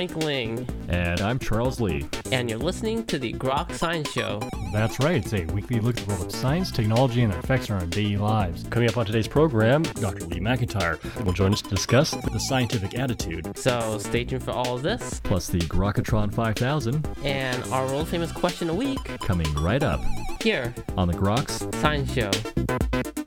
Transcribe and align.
Frank 0.00 0.24
Ling. 0.24 0.66
And 0.88 1.20
I'm 1.20 1.38
Charles 1.38 1.78
Lee. 1.78 2.06
And 2.32 2.48
you're 2.48 2.58
listening 2.58 3.04
to 3.04 3.18
the 3.18 3.34
Groks 3.34 3.74
Science 3.74 4.10
Show. 4.10 4.40
That's 4.72 4.98
right. 4.98 5.16
It's 5.16 5.34
a 5.34 5.44
weekly 5.52 5.78
look 5.78 5.98
at 5.98 6.06
the 6.06 6.14
world 6.14 6.24
of 6.24 6.32
science, 6.34 6.70
technology, 6.70 7.20
and 7.22 7.30
their 7.30 7.38
effects 7.40 7.68
on 7.68 7.78
our 7.78 7.86
daily 7.86 8.16
lives. 8.16 8.64
Coming 8.70 8.88
up 8.88 8.96
on 8.96 9.04
today's 9.04 9.28
program, 9.28 9.82
Dr. 9.82 10.24
Lee 10.24 10.40
McIntyre 10.40 10.98
will 11.22 11.34
join 11.34 11.52
us 11.52 11.60
to 11.60 11.68
discuss 11.68 12.12
the 12.12 12.40
scientific 12.40 12.98
attitude. 12.98 13.54
So 13.58 13.98
stay 13.98 14.24
tuned 14.24 14.42
for 14.42 14.52
all 14.52 14.74
of 14.74 14.82
this. 14.82 15.20
Plus 15.22 15.48
the 15.48 15.58
Grokatron 15.58 16.32
5000. 16.32 17.06
And 17.22 17.62
our 17.64 17.84
world 17.84 18.08
famous 18.08 18.32
question 18.32 18.70
a 18.70 18.74
week. 18.74 19.04
Coming 19.18 19.52
right 19.56 19.82
up. 19.82 20.00
Here. 20.42 20.74
On 20.96 21.08
the 21.08 21.14
Groks 21.14 21.74
Science 21.74 22.10
Show. 22.14 23.19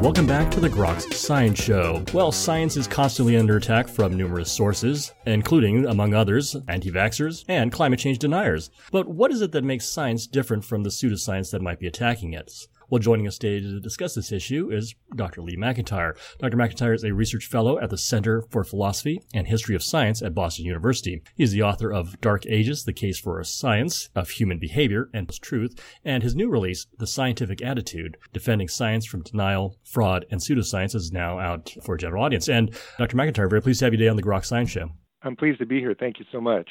Welcome 0.00 0.26
back 0.26 0.50
to 0.52 0.60
the 0.60 0.68
Groks 0.70 1.12
Science 1.12 1.62
Show. 1.62 2.02
Well, 2.14 2.32
science 2.32 2.78
is 2.78 2.88
constantly 2.88 3.36
under 3.36 3.58
attack 3.58 3.86
from 3.86 4.16
numerous 4.16 4.50
sources, 4.50 5.12
including, 5.26 5.84
among 5.84 6.14
others, 6.14 6.56
anti 6.68 6.90
vaxxers 6.90 7.44
and 7.48 7.70
climate 7.70 7.98
change 7.98 8.18
deniers. 8.18 8.70
But 8.90 9.08
what 9.08 9.30
is 9.30 9.42
it 9.42 9.52
that 9.52 9.62
makes 9.62 9.84
science 9.84 10.26
different 10.26 10.64
from 10.64 10.84
the 10.84 10.88
pseudoscience 10.88 11.50
that 11.50 11.60
might 11.60 11.78
be 11.78 11.86
attacking 11.86 12.32
it? 12.32 12.50
Well, 12.90 12.98
joining 12.98 13.28
us 13.28 13.38
today 13.38 13.60
to 13.60 13.78
discuss 13.78 14.16
this 14.16 14.32
issue 14.32 14.68
is 14.72 14.96
Dr. 15.14 15.42
Lee 15.42 15.56
McIntyre. 15.56 16.16
Dr. 16.40 16.56
McIntyre 16.56 16.92
is 16.92 17.04
a 17.04 17.14
research 17.14 17.46
fellow 17.46 17.78
at 17.78 17.88
the 17.88 17.96
Center 17.96 18.42
for 18.50 18.64
Philosophy 18.64 19.22
and 19.32 19.46
History 19.46 19.76
of 19.76 19.84
Science 19.84 20.22
at 20.22 20.34
Boston 20.34 20.64
University. 20.64 21.22
He's 21.36 21.52
the 21.52 21.62
author 21.62 21.92
of 21.92 22.20
Dark 22.20 22.46
Ages, 22.46 22.82
The 22.82 22.92
Case 22.92 23.20
for 23.20 23.38
a 23.38 23.44
Science 23.44 24.08
of 24.16 24.30
Human 24.30 24.58
Behavior 24.58 25.08
and 25.14 25.30
Truth, 25.40 25.80
and 26.04 26.24
his 26.24 26.34
new 26.34 26.48
release, 26.48 26.88
The 26.98 27.06
Scientific 27.06 27.62
Attitude, 27.62 28.16
Defending 28.32 28.66
Science 28.66 29.06
from 29.06 29.22
Denial, 29.22 29.76
Fraud, 29.84 30.26
and 30.28 30.40
Pseudoscience 30.40 30.96
is 30.96 31.12
now 31.12 31.38
out 31.38 31.72
for 31.84 31.94
a 31.94 31.98
general 31.98 32.24
audience. 32.24 32.48
And 32.48 32.76
Dr. 32.98 33.16
McIntyre, 33.16 33.48
very 33.48 33.62
pleased 33.62 33.78
to 33.78 33.84
have 33.86 33.94
you 33.94 33.98
today 33.98 34.08
on 34.08 34.16
the 34.16 34.22
Groks 34.24 34.46
Science 34.46 34.70
Show. 34.70 34.90
I'm 35.22 35.36
pleased 35.36 35.60
to 35.60 35.66
be 35.66 35.78
here. 35.78 35.94
Thank 35.94 36.18
you 36.18 36.24
so 36.32 36.40
much. 36.40 36.68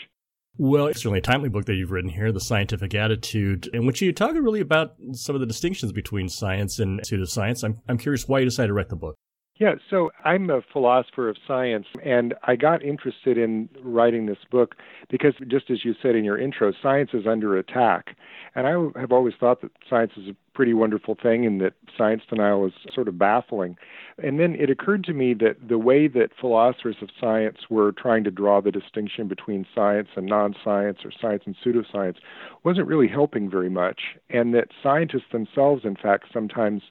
Well, 0.61 0.87
it's 0.87 0.99
certainly 0.99 1.19
a 1.19 1.21
timely 1.21 1.47
book 1.47 1.63
that 1.67 1.75
you've 1.75 1.91
written 1.91 2.09
here, 2.09 2.33
The 2.33 2.41
Scientific 2.41 2.93
Attitude, 2.93 3.69
in 3.73 3.85
which 3.85 4.01
you 4.01 4.11
talk 4.11 4.33
really 4.33 4.59
about 4.59 4.95
some 5.13 5.33
of 5.33 5.39
the 5.39 5.47
distinctions 5.47 5.93
between 5.93 6.27
science 6.27 6.79
and 6.79 6.99
pseudoscience. 6.99 7.63
I'm, 7.63 7.79
I'm 7.87 7.97
curious 7.97 8.27
why 8.27 8.39
you 8.39 8.45
decided 8.45 8.67
to 8.67 8.73
write 8.73 8.89
the 8.89 8.97
book. 8.97 9.15
Yeah, 9.57 9.75
so 9.89 10.11
I'm 10.25 10.49
a 10.49 10.61
philosopher 10.73 11.29
of 11.29 11.37
science, 11.47 11.85
and 12.03 12.33
I 12.43 12.57
got 12.57 12.83
interested 12.83 13.37
in 13.37 13.69
writing 13.81 14.25
this 14.25 14.37
book 14.51 14.75
because, 15.09 15.33
just 15.47 15.71
as 15.71 15.85
you 15.85 15.95
said 16.01 16.17
in 16.17 16.25
your 16.25 16.37
intro, 16.37 16.73
science 16.83 17.11
is 17.13 17.25
under 17.25 17.57
attack. 17.57 18.17
And 18.53 18.67
I 18.67 18.99
have 18.99 19.13
always 19.13 19.35
thought 19.39 19.61
that 19.61 19.71
science 19.89 20.11
is 20.17 20.35
pretty 20.59 20.73
wonderful 20.73 21.15
thing 21.15 21.45
and 21.45 21.61
that 21.61 21.71
science 21.97 22.21
denial 22.29 22.65
is 22.65 22.73
sort 22.93 23.07
of 23.07 23.17
baffling. 23.17 23.77
And 24.21 24.41
then 24.41 24.55
it 24.55 24.69
occurred 24.69 25.05
to 25.05 25.13
me 25.13 25.33
that 25.35 25.55
the 25.65 25.77
way 25.77 26.09
that 26.09 26.31
philosophers 26.37 26.97
of 27.01 27.07
science 27.17 27.59
were 27.69 27.93
trying 27.93 28.25
to 28.25 28.29
draw 28.29 28.59
the 28.59 28.69
distinction 28.69 29.29
between 29.29 29.65
science 29.73 30.09
and 30.17 30.25
non 30.25 30.53
science 30.61 30.97
or 31.05 31.13
science 31.21 31.43
and 31.45 31.55
pseudoscience 31.63 32.17
wasn't 32.65 32.87
really 32.87 33.07
helping 33.07 33.49
very 33.49 33.69
much. 33.69 34.01
And 34.29 34.53
that 34.53 34.67
scientists 34.83 35.31
themselves, 35.31 35.85
in 35.85 35.95
fact, 35.95 36.25
sometimes 36.33 36.81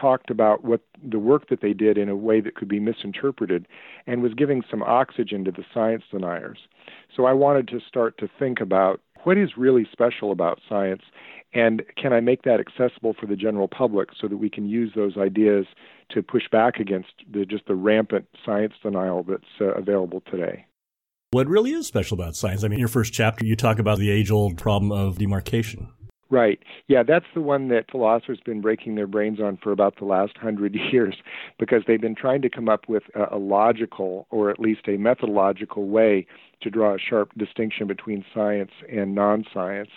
talked 0.00 0.30
about 0.30 0.62
what 0.62 0.82
the 1.02 1.18
work 1.18 1.48
that 1.48 1.62
they 1.62 1.72
did 1.72 1.98
in 1.98 2.08
a 2.08 2.14
way 2.14 2.40
that 2.40 2.54
could 2.54 2.68
be 2.68 2.78
misinterpreted 2.78 3.66
and 4.06 4.22
was 4.22 4.34
giving 4.34 4.62
some 4.70 4.84
oxygen 4.84 5.44
to 5.46 5.50
the 5.50 5.64
science 5.74 6.04
deniers. 6.12 6.58
So 7.16 7.24
I 7.24 7.32
wanted 7.32 7.66
to 7.68 7.80
start 7.88 8.18
to 8.18 8.28
think 8.38 8.60
about 8.60 9.00
what 9.26 9.36
is 9.36 9.56
really 9.56 9.84
special 9.90 10.30
about 10.30 10.60
science 10.68 11.02
and 11.52 11.82
can 12.00 12.12
I 12.12 12.20
make 12.20 12.42
that 12.42 12.60
accessible 12.60 13.12
for 13.18 13.26
the 13.26 13.34
general 13.34 13.66
public 13.66 14.10
so 14.20 14.28
that 14.28 14.36
we 14.36 14.48
can 14.48 14.68
use 14.68 14.92
those 14.94 15.16
ideas 15.16 15.66
to 16.10 16.22
push 16.22 16.44
back 16.52 16.78
against 16.78 17.08
the, 17.32 17.44
just 17.44 17.66
the 17.66 17.74
rampant 17.74 18.28
science 18.44 18.74
denial 18.82 19.24
that's 19.24 19.42
uh, 19.60 19.74
available 19.74 20.22
today? 20.30 20.66
What 21.32 21.48
really 21.48 21.72
is 21.72 21.88
special 21.88 22.14
about 22.14 22.36
science? 22.36 22.62
I 22.62 22.68
mean, 22.68 22.74
in 22.74 22.78
your 22.78 22.88
first 22.88 23.12
chapter, 23.12 23.44
you 23.44 23.56
talk 23.56 23.80
about 23.80 23.98
the 23.98 24.10
age 24.10 24.30
old 24.30 24.58
problem 24.58 24.92
of 24.92 25.18
demarcation. 25.18 25.88
Right. 26.28 26.58
Yeah, 26.88 27.02
that's 27.02 27.26
the 27.34 27.40
one 27.40 27.68
that 27.68 27.90
philosophers 27.90 28.38
have 28.38 28.44
been 28.44 28.60
breaking 28.60 28.96
their 28.96 29.06
brains 29.06 29.40
on 29.40 29.58
for 29.62 29.70
about 29.70 29.96
the 29.98 30.04
last 30.04 30.36
hundred 30.36 30.76
years 30.92 31.16
because 31.58 31.82
they've 31.86 32.00
been 32.00 32.16
trying 32.16 32.42
to 32.42 32.50
come 32.50 32.68
up 32.68 32.88
with 32.88 33.04
a, 33.14 33.36
a 33.36 33.38
logical 33.38 34.26
or 34.30 34.50
at 34.50 34.60
least 34.60 34.82
a 34.88 34.96
methodological 34.96 35.88
way 35.88 36.26
to 36.60 36.70
draw 36.70 36.94
a 36.94 36.98
sharp 36.98 37.32
distinction 37.36 37.86
between 37.86 38.24
science 38.34 38.72
and 38.90 39.14
non 39.14 39.44
science. 39.52 39.90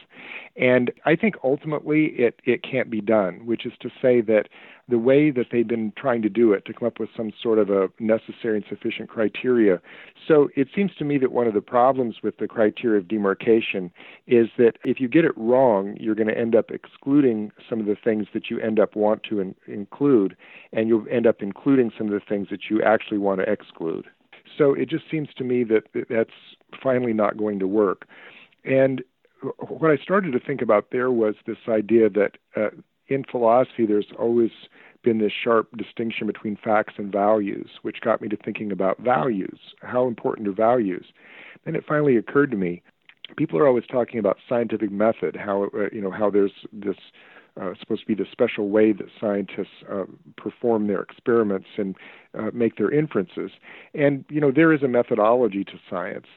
And 0.55 0.91
I 1.05 1.15
think 1.15 1.35
ultimately 1.43 2.07
it, 2.17 2.41
it 2.43 2.63
can't 2.63 2.89
be 2.89 3.01
done, 3.01 3.45
which 3.45 3.65
is 3.65 3.73
to 3.81 3.89
say 4.01 4.21
that 4.21 4.49
the 4.89 4.97
way 4.97 5.29
that 5.29 5.47
they've 5.51 5.67
been 5.67 5.93
trying 5.95 6.21
to 6.23 6.29
do 6.29 6.51
it 6.51 6.65
to 6.65 6.73
come 6.73 6.87
up 6.87 6.99
with 6.99 7.09
some 7.15 7.31
sort 7.41 7.59
of 7.59 7.69
a 7.69 7.89
necessary 7.99 8.57
and 8.57 8.65
sufficient 8.67 9.07
criteria. 9.07 9.79
So 10.27 10.49
it 10.55 10.67
seems 10.75 10.91
to 10.97 11.05
me 11.05 11.17
that 11.19 11.31
one 11.31 11.47
of 11.47 11.53
the 11.53 11.61
problems 11.61 12.17
with 12.23 12.37
the 12.37 12.47
criteria 12.47 12.99
of 12.99 13.07
demarcation 13.07 13.91
is 14.27 14.47
that 14.57 14.73
if 14.83 14.99
you 14.99 15.07
get 15.07 15.25
it 15.25 15.37
wrong, 15.37 15.95
you're 15.99 16.15
going 16.15 16.27
to 16.27 16.37
end 16.37 16.55
up 16.55 16.71
excluding 16.71 17.51
some 17.69 17.79
of 17.79 17.85
the 17.85 17.95
things 17.95 18.27
that 18.33 18.49
you 18.49 18.59
end 18.59 18.79
up 18.79 18.95
want 18.95 19.23
to 19.23 19.39
in- 19.39 19.55
include, 19.67 20.35
and 20.73 20.87
you'll 20.87 21.05
end 21.09 21.27
up 21.27 21.37
including 21.41 21.91
some 21.95 22.07
of 22.07 22.13
the 22.13 22.25
things 22.27 22.47
that 22.49 22.69
you 22.69 22.81
actually 22.81 23.19
want 23.19 23.39
to 23.39 23.49
exclude. 23.51 24.07
So 24.59 24.73
it 24.73 24.89
just 24.89 25.05
seems 25.09 25.29
to 25.37 25.43
me 25.43 25.63
that 25.63 25.85
that's 26.09 26.29
finally 26.83 27.13
not 27.13 27.37
going 27.37 27.59
to 27.59 27.67
work. 27.67 28.05
And 28.63 29.01
what 29.69 29.89
I 29.89 29.95
started 29.97 30.33
to 30.33 30.39
think 30.39 30.61
about 30.61 30.87
there 30.91 31.11
was 31.11 31.35
this 31.47 31.57
idea 31.69 32.09
that 32.09 32.31
uh, 32.57 32.69
in 33.07 33.23
philosophy, 33.23 33.85
there's 33.87 34.11
always 34.19 34.51
been 35.01 35.19
this 35.19 35.31
sharp 35.31 35.69
distinction 35.77 36.27
between 36.27 36.57
facts 36.61 36.95
and 36.97 37.09
values, 37.09 37.69
which 37.83 38.01
got 38.01 38.21
me 38.21 38.27
to 38.27 38.35
thinking 38.35 38.69
about 38.69 38.99
values. 38.99 39.57
How 39.81 40.07
important 40.07 40.47
are 40.49 40.51
values? 40.51 41.05
Then 41.63 41.75
it 41.75 41.85
finally 41.87 42.17
occurred 42.17 42.51
to 42.51 42.57
me 42.57 42.83
people 43.37 43.59
are 43.59 43.67
always 43.67 43.85
talking 43.85 44.19
about 44.19 44.37
scientific 44.47 44.91
method, 44.91 45.35
how 45.35 45.69
uh, 45.75 45.89
you 45.91 46.01
know 46.01 46.11
how 46.11 46.29
there's 46.29 46.51
this 46.73 46.97
uh, 47.59 47.71
supposed 47.79 48.01
to 48.01 48.07
be 48.07 48.15
the 48.15 48.29
special 48.31 48.69
way 48.69 48.91
that 48.91 49.07
scientists 49.19 49.83
uh, 49.91 50.03
perform 50.37 50.87
their 50.87 51.01
experiments 51.01 51.67
and 51.77 51.95
uh, 52.37 52.49
make 52.53 52.77
their 52.77 52.91
inferences. 52.91 53.51
And, 53.93 54.25
you 54.29 54.41
know, 54.41 54.51
there 54.51 54.73
is 54.73 54.83
a 54.83 54.87
methodology 54.87 55.63
to 55.65 55.79
science. 55.89 56.27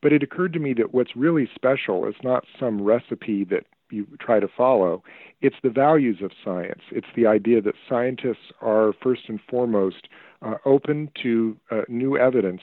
But 0.00 0.12
it 0.12 0.22
occurred 0.22 0.52
to 0.54 0.58
me 0.58 0.74
that 0.74 0.92
what's 0.92 1.14
really 1.14 1.48
special 1.54 2.06
is 2.06 2.16
not 2.24 2.44
some 2.58 2.82
recipe 2.82 3.44
that 3.44 3.64
you 3.90 4.06
try 4.18 4.40
to 4.40 4.48
follow, 4.48 5.02
it's 5.42 5.56
the 5.62 5.70
values 5.70 6.18
of 6.22 6.32
science. 6.44 6.80
It's 6.90 7.06
the 7.14 7.26
idea 7.26 7.60
that 7.60 7.74
scientists 7.88 8.50
are, 8.60 8.92
first 9.02 9.22
and 9.28 9.38
foremost, 9.48 10.08
uh, 10.40 10.54
open 10.64 11.10
to 11.22 11.56
uh, 11.70 11.82
new 11.88 12.16
evidence 12.16 12.62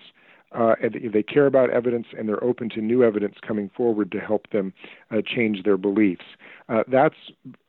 uh, 0.52 0.76
and 0.82 0.98
they 1.14 1.24
care 1.24 1.46
about 1.46 1.70
evidence 1.70 2.08
and 2.18 2.28
they're 2.28 2.44
open 2.44 2.70
to 2.70 2.82
new 2.82 3.04
evidence 3.04 3.36
coming 3.46 3.70
forward 3.76 4.12
to 4.12 4.20
help 4.20 4.50
them 4.52 4.74
uh, 5.12 5.18
change 5.26 5.64
their 5.64 5.78
beliefs. 5.78 6.26
Uh, 6.68 6.84
that's 6.88 7.16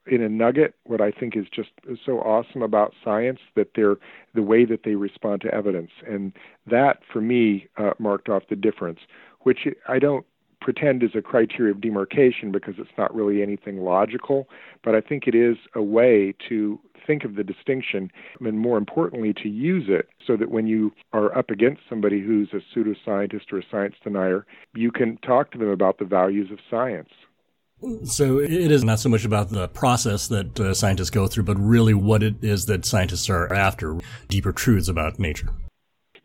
in 0.07 0.23
a 0.23 0.29
nugget 0.29 0.75
what 0.85 1.01
I 1.01 1.11
think 1.11 1.37
is 1.37 1.47
just 1.55 1.71
so 2.05 2.21
awesome 2.21 2.63
about 2.63 2.95
science 3.05 3.39
that 3.55 3.69
they're 3.75 3.97
the 4.35 4.43
way 4.43 4.65
that 4.65 4.81
they 4.85 4.95
respond 4.95 5.41
to 5.43 5.55
evidence, 5.55 5.91
and 6.07 6.33
that 6.67 6.99
for 7.13 7.21
me 7.21 7.69
uh, 7.77 7.93
marked 7.99 8.29
off 8.29 8.45
the 8.49 8.57
difference, 8.57 9.01
which 9.41 9.67
I 9.89 9.99
don't 9.99 10.27
pretend 10.61 11.03
is 11.03 11.11
a 11.15 11.23
criteria 11.23 11.73
of 11.73 11.81
demarcation 11.81 12.53
because 12.53 12.75
it's 12.79 12.91
not 12.99 13.15
really 13.15 13.43
anything 13.43 13.83
logical, 13.83 14.49
but 14.85 14.95
I 14.95 15.01
think 15.01 15.27
it 15.27 15.35
is 15.35 15.57
a 15.75 15.83
way 15.83 16.35
to 16.49 16.79
think 17.07 17.25
of 17.25 17.35
the 17.35 17.45
distinction 17.45 18.11
and 18.41 18.59
more 18.59 18.79
importantly 18.79 19.33
to 19.43 19.49
use 19.49 19.87
it 19.89 20.09
so 20.27 20.37
that 20.37 20.51
when 20.51 20.67
you 20.67 20.93
are 21.13 21.37
up 21.37 21.51
against 21.51 21.83
somebody 21.89 22.21
who's 22.21 22.51
a 22.53 22.61
pseudoscientist 22.79 23.53
or 23.53 23.59
a 23.59 23.63
science 23.71 23.95
denier, 24.05 24.47
you 24.75 24.93
can 24.93 25.17
talk 25.19 25.51
to 25.53 25.59
them 25.59 25.69
about 25.69 25.99
the 25.99 26.05
values 26.05 26.51
of 26.51 26.59
science. 26.71 27.11
So 28.05 28.39
it 28.39 28.71
is 28.71 28.85
not 28.85 29.01
so 29.01 29.09
much 29.09 29.25
about 29.25 29.49
the 29.49 29.69
process 29.69 30.29
that 30.29 30.61
uh, 30.61 30.75
scientists 30.75 31.09
go 31.09 31.27
through, 31.27 31.45
but 31.45 31.57
really 31.57 31.95
what 31.95 32.23
it 32.23 32.45
is 32.45 32.67
that 32.67 32.85
scientists 32.85 33.31
are 33.31 33.51
after, 33.53 33.99
deeper 34.29 34.53
truths 34.53 34.89
about 34.89 35.19
nature. 35.19 35.49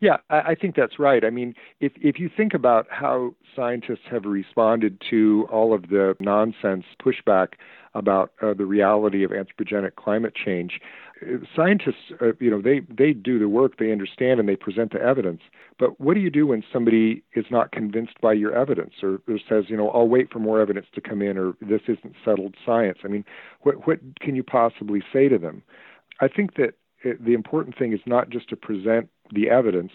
Yeah, 0.00 0.18
I, 0.28 0.38
I 0.38 0.54
think 0.54 0.76
that's 0.76 0.98
right. 0.98 1.24
I 1.24 1.30
mean, 1.30 1.54
if 1.80 1.92
if 1.96 2.18
you 2.18 2.30
think 2.34 2.54
about 2.54 2.86
how 2.90 3.34
scientists 3.54 4.06
have 4.10 4.24
responded 4.24 5.00
to 5.10 5.46
all 5.50 5.72
of 5.74 5.88
the 5.88 6.14
nonsense 6.20 6.84
pushback 7.02 7.54
about 7.94 8.32
uh, 8.42 8.52
the 8.52 8.66
reality 8.66 9.24
of 9.24 9.30
anthropogenic 9.30 9.94
climate 9.96 10.34
change, 10.34 10.80
uh, 11.22 11.38
scientists, 11.54 12.12
uh, 12.20 12.32
you 12.40 12.50
know, 12.50 12.60
they 12.60 12.80
they 12.94 13.12
do 13.14 13.38
the 13.38 13.48
work, 13.48 13.78
they 13.78 13.90
understand, 13.90 14.38
and 14.38 14.46
they 14.48 14.56
present 14.56 14.92
the 14.92 15.00
evidence. 15.00 15.40
But 15.78 15.98
what 15.98 16.12
do 16.14 16.20
you 16.20 16.30
do 16.30 16.46
when 16.46 16.62
somebody 16.70 17.22
is 17.34 17.46
not 17.50 17.72
convinced 17.72 18.20
by 18.20 18.34
your 18.34 18.54
evidence, 18.54 18.94
or, 19.02 19.20
or 19.26 19.38
says, 19.48 19.64
you 19.68 19.76
know, 19.78 19.88
I'll 19.90 20.08
wait 20.08 20.30
for 20.30 20.40
more 20.40 20.60
evidence 20.60 20.86
to 20.94 21.00
come 21.00 21.22
in, 21.22 21.38
or 21.38 21.54
this 21.62 21.82
isn't 21.88 22.14
settled 22.22 22.54
science? 22.66 22.98
I 23.02 23.08
mean, 23.08 23.24
what 23.62 23.86
what 23.86 23.98
can 24.20 24.36
you 24.36 24.42
possibly 24.42 25.02
say 25.10 25.28
to 25.28 25.38
them? 25.38 25.62
I 26.20 26.28
think 26.28 26.56
that 26.56 26.74
the 27.04 27.34
important 27.34 27.78
thing 27.78 27.92
is 27.92 28.00
not 28.06 28.30
just 28.30 28.48
to 28.50 28.56
present 28.56 29.08
the 29.32 29.50
evidence, 29.50 29.92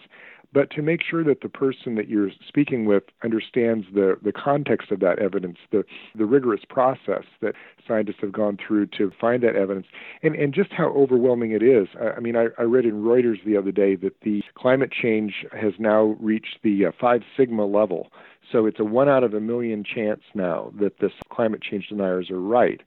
but 0.52 0.70
to 0.70 0.82
make 0.82 1.00
sure 1.02 1.24
that 1.24 1.40
the 1.40 1.48
person 1.48 1.94
that 1.94 2.08
you're 2.08 2.30
speaking 2.46 2.84
with 2.84 3.04
understands 3.24 3.86
the, 3.94 4.18
the 4.22 4.32
context 4.32 4.90
of 4.90 5.00
that 5.00 5.18
evidence, 5.18 5.56
the, 5.70 5.82
the 6.14 6.26
rigorous 6.26 6.60
process 6.68 7.24
that 7.40 7.54
scientists 7.88 8.18
have 8.20 8.32
gone 8.32 8.58
through 8.64 8.86
to 8.86 9.10
find 9.18 9.42
that 9.42 9.56
evidence, 9.56 9.86
and, 10.22 10.34
and 10.34 10.52
just 10.52 10.70
how 10.72 10.88
overwhelming 10.88 11.52
it 11.52 11.62
is. 11.62 11.88
I, 11.98 12.16
I 12.16 12.20
mean, 12.20 12.36
I, 12.36 12.48
I 12.58 12.62
read 12.62 12.84
in 12.84 13.02
Reuters 13.02 13.42
the 13.44 13.56
other 13.56 13.72
day 13.72 13.96
that 13.96 14.20
the 14.22 14.42
climate 14.54 14.92
change 14.92 15.46
has 15.58 15.72
now 15.78 16.16
reached 16.20 16.58
the 16.62 16.86
uh, 16.86 16.92
five 17.00 17.22
sigma 17.36 17.64
level. 17.64 18.08
So 18.50 18.66
it's 18.66 18.80
a 18.80 18.84
one 18.84 19.08
out 19.08 19.24
of 19.24 19.32
a 19.32 19.40
million 19.40 19.82
chance 19.82 20.20
now 20.34 20.72
that 20.78 20.98
this 21.00 21.12
climate 21.30 21.62
change 21.62 21.88
deniers 21.88 22.30
are 22.30 22.40
right 22.40 22.82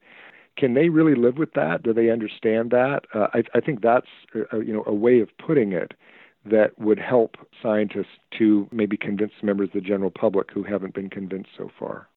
can 0.58 0.74
they 0.74 0.90
really 0.90 1.16
live 1.16 1.38
with 1.38 1.54
that? 1.54 1.84
Do 1.84 1.94
they 1.94 2.10
understand 2.10 2.72
that? 2.72 3.02
Uh, 3.14 3.28
I, 3.34 3.44
I 3.54 3.60
think 3.60 3.82
that's 3.82 4.08
uh, 4.54 4.60
you 4.60 4.74
know 4.74 4.84
a 4.86 4.94
way 4.94 5.20
of 5.20 5.30
putting 5.38 5.74
it 5.74 5.94
that 6.46 6.78
would 6.80 7.00
help 7.00 7.38
scientists 7.62 8.20
to 8.38 8.68
maybe 8.72 8.98
convince 8.98 9.32
members 9.42 9.70
of 9.70 9.74
the 9.74 9.82
general 9.82 10.12
public 10.12 10.52
who 10.52 10.64
haven't 10.64 10.94
been 10.94 11.10
convinced 11.10 11.50
so 11.58 11.70
far. 11.80 12.08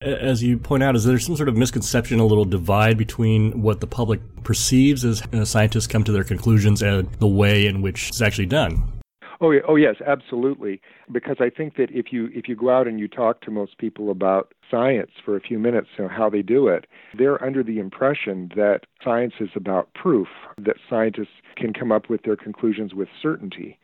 As 0.00 0.44
you 0.44 0.58
point 0.58 0.82
out, 0.82 0.94
is 0.94 1.04
there 1.04 1.18
some 1.18 1.34
sort 1.34 1.48
of 1.48 1.56
misconception, 1.56 2.20
a 2.20 2.26
little 2.26 2.44
divide 2.44 2.96
between 2.96 3.62
what 3.62 3.80
the 3.80 3.86
public 3.86 4.20
perceives 4.44 5.04
as 5.04 5.22
uh, 5.32 5.44
scientists 5.44 5.88
come 5.88 6.04
to 6.04 6.12
their 6.12 6.22
conclusions 6.22 6.82
and 6.82 7.10
the 7.14 7.26
way 7.26 7.66
in 7.66 7.82
which 7.82 8.10
it's 8.10 8.22
actually 8.22 8.46
done? 8.46 8.97
Oh, 9.40 9.52
oh 9.68 9.76
yes, 9.76 9.96
absolutely. 10.04 10.80
Because 11.12 11.36
I 11.38 11.48
think 11.48 11.76
that 11.76 11.90
if 11.90 12.12
you 12.12 12.28
if 12.34 12.48
you 12.48 12.56
go 12.56 12.70
out 12.70 12.88
and 12.88 12.98
you 12.98 13.06
talk 13.06 13.40
to 13.42 13.50
most 13.50 13.78
people 13.78 14.10
about 14.10 14.52
science 14.70 15.12
for 15.24 15.36
a 15.36 15.40
few 15.40 15.58
minutes, 15.58 15.88
you 15.96 16.04
know, 16.04 16.10
how 16.10 16.28
they 16.28 16.42
do 16.42 16.66
it, 16.68 16.86
they're 17.16 17.42
under 17.44 17.62
the 17.62 17.78
impression 17.78 18.50
that 18.56 18.80
science 19.02 19.34
is 19.38 19.50
about 19.54 19.92
proof, 19.94 20.28
that 20.58 20.76
scientists 20.90 21.40
can 21.56 21.72
come 21.72 21.92
up 21.92 22.10
with 22.10 22.22
their 22.22 22.36
conclusions 22.36 22.94
with 22.94 23.08
certainty, 23.22 23.78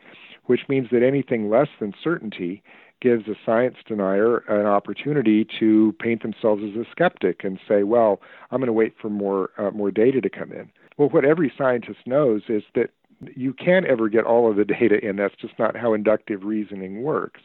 which 0.46 0.62
means 0.68 0.88
that 0.90 1.02
anything 1.02 1.48
less 1.48 1.68
than 1.78 1.92
certainty 2.02 2.62
gives 3.00 3.28
a 3.28 3.34
science 3.44 3.76
denier 3.86 4.38
an 4.48 4.66
opportunity 4.66 5.46
to 5.60 5.94
paint 6.00 6.22
themselves 6.22 6.62
as 6.64 6.74
a 6.74 6.84
skeptic 6.90 7.44
and 7.44 7.60
say, 7.68 7.84
"Well, 7.84 8.20
I'm 8.50 8.58
going 8.58 8.66
to 8.66 8.72
wait 8.72 8.94
for 9.00 9.08
more 9.08 9.50
uh, 9.56 9.70
more 9.70 9.92
data 9.92 10.20
to 10.20 10.30
come 10.30 10.50
in." 10.50 10.70
Well, 10.96 11.08
what 11.08 11.24
every 11.24 11.52
scientist 11.56 12.00
knows 12.06 12.42
is 12.48 12.62
that 12.74 12.90
you 13.34 13.52
can't 13.52 13.86
ever 13.86 14.08
get 14.08 14.24
all 14.24 14.50
of 14.50 14.56
the 14.56 14.64
data 14.64 14.98
in. 15.04 15.16
That's 15.16 15.34
just 15.40 15.58
not 15.58 15.76
how 15.76 15.94
inductive 15.94 16.44
reasoning 16.44 17.02
works. 17.02 17.40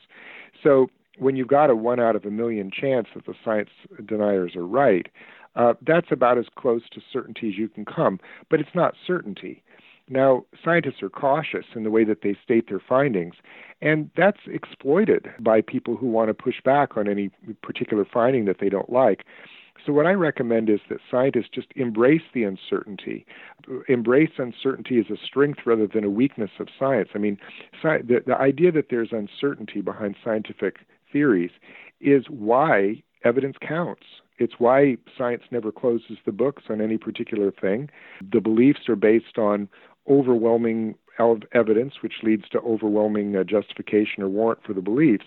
So 0.63 0.89
when 1.18 1.36
you've 1.36 1.48
got 1.48 1.69
a 1.69 1.75
one 1.75 2.00
out 2.00 2.16
of 2.16 2.25
a 2.25 2.31
million 2.31 2.71
chance 2.71 3.07
that 3.16 3.25
the 3.25 3.33
science 3.44 3.69
deniers 4.06 4.56
are 4.56 4.66
right, 4.66 5.07
uh, 5.56 5.74
that's 5.86 6.12
about 6.12 6.38
as 6.38 6.45
close 6.56 6.83
to 6.92 7.01
certainty 7.12 7.50
as 7.50 7.57
you 7.57 7.68
can 7.68 7.86
come. 7.86 8.19
But 8.50 8.60
it's 8.60 8.75
not 8.75 8.95
certainty. 9.06 9.63
Now, 10.07 10.45
scientists 10.63 11.04
are 11.04 11.10
cautious 11.10 11.66
in 11.75 11.83
the 11.83 11.92
way 11.92 12.04
that 12.04 12.22
they 12.24 12.36
state 12.44 12.68
their 12.68 12.80
findings, 12.80 13.36
and 13.80 14.10
that's 14.18 14.39
exploited 14.48 15.27
by 15.39 15.62
people 15.62 15.95
who 15.95 16.07
want 16.07 16.30
to 16.30 16.33
push 16.33 16.62
back 16.65 16.98
on 16.98 17.07
any 17.07 17.30
particular 17.62 18.06
finding 18.12 18.45
that 18.45 18.57
they 18.60 18.69
don't 18.69 18.92
like. 18.92 19.24
So, 19.86 19.94
what 19.94 20.06
I 20.06 20.12
recommend 20.12 20.70
is 20.70 20.80
that 20.90 21.00
scientists 21.10 21.50
just 21.54 21.68
embrace 21.76 22.22
the 22.34 22.44
uncertainty. 22.44 23.26
Embrace 23.88 24.31
uncertainty 24.38 25.00
as 25.00 25.10
a 25.10 25.18
strength 25.24 25.60
rather 25.66 25.88
than 25.88 26.04
a 26.04 26.10
weakness 26.10 26.52
of 26.60 26.68
science. 26.78 27.10
I 27.16 27.18
mean, 27.18 27.38
sci- 27.81 28.02
the, 28.04 28.22
the 28.26 28.36
idea 28.36 28.72
that 28.72 28.88
there's 28.90 29.12
uncertainty 29.12 29.81
behind 29.81 30.16
scientific 30.24 30.78
theories 31.12 31.52
is 32.02 32.26
why 32.30 33.04
evidence 33.24 33.58
counts. 33.62 34.04
It's 34.38 34.54
why 34.58 34.98
science 35.18 35.44
never 35.52 35.72
closes 35.72 36.18
the 36.25 36.32
books 36.32 36.64
on 36.70 36.80
any 36.82 36.98
particular 36.98 37.52
thing. 37.52 37.90
The 38.32 38.40
beliefs 38.40 38.88
are 38.88 38.96
based 38.96 39.38
on 39.38 39.68
overwhelming 40.10 40.96
evidence, 41.54 41.96
which 42.02 42.14
leads 42.24 42.48
to 42.50 42.60
overwhelming 42.60 43.36
uh, 43.36 43.44
justification 43.44 44.24
or 44.24 44.30
warrant 44.30 44.64
for 44.66 44.74
the 44.74 44.82
beliefs. 44.82 45.25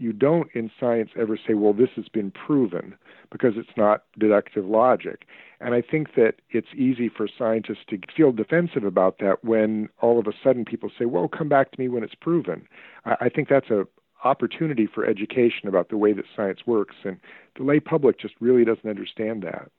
You 0.00 0.14
don't 0.14 0.48
in 0.54 0.70
science 0.80 1.10
ever 1.14 1.36
say, 1.36 1.52
well, 1.52 1.74
this 1.74 1.90
has 1.96 2.08
been 2.08 2.30
proven 2.30 2.94
because 3.30 3.52
it's 3.56 3.76
not 3.76 4.04
deductive 4.18 4.64
logic. 4.64 5.26
And 5.60 5.74
I 5.74 5.82
think 5.82 6.14
that 6.16 6.36
it's 6.48 6.68
easy 6.74 7.10
for 7.14 7.28
scientists 7.38 7.84
to 7.90 7.98
feel 8.16 8.32
defensive 8.32 8.84
about 8.84 9.18
that 9.18 9.44
when 9.44 9.90
all 10.00 10.18
of 10.18 10.26
a 10.26 10.32
sudden 10.42 10.64
people 10.64 10.90
say, 10.98 11.04
well, 11.04 11.28
come 11.28 11.50
back 11.50 11.70
to 11.72 11.78
me 11.78 11.88
when 11.88 12.02
it's 12.02 12.14
proven. 12.14 12.66
I 13.04 13.28
think 13.28 13.50
that's 13.50 13.68
a 13.68 13.86
opportunity 14.24 14.86
for 14.86 15.04
education 15.04 15.68
about 15.68 15.90
the 15.90 15.98
way 15.98 16.14
that 16.14 16.24
science 16.34 16.60
works. 16.66 16.96
And 17.04 17.18
the 17.58 17.64
lay 17.64 17.78
public 17.78 18.18
just 18.18 18.34
really 18.40 18.64
doesn't 18.64 18.88
understand 18.88 19.42
that. 19.42 19.70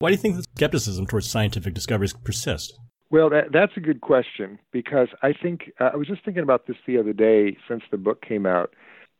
Why 0.00 0.10
do 0.10 0.16
you 0.16 0.20
think 0.20 0.36
the 0.36 0.44
skepticism 0.54 1.06
towards 1.06 1.30
scientific 1.30 1.72
discoveries 1.72 2.12
persists? 2.12 2.78
Well, 3.10 3.30
that, 3.30 3.52
that's 3.52 3.72
a 3.76 3.80
good 3.80 4.00
question 4.00 4.58
because 4.70 5.08
I 5.22 5.32
think 5.32 5.72
uh, 5.80 5.90
I 5.92 5.96
was 5.96 6.08
just 6.08 6.24
thinking 6.24 6.42
about 6.42 6.66
this 6.66 6.76
the 6.86 6.98
other 6.98 7.12
day 7.12 7.56
since 7.68 7.82
the 7.90 7.98
book 7.98 8.22
came 8.22 8.46
out. 8.46 8.74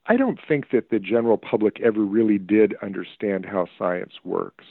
I 0.07 0.17
don't 0.17 0.39
think 0.47 0.71
that 0.71 0.91
the 0.91 0.99
general 0.99 1.37
public 1.37 1.81
ever 1.81 2.01
really 2.01 2.39
did 2.39 2.75
understand 2.83 3.47
how 3.47 3.67
science 3.79 4.15
works. 4.25 4.65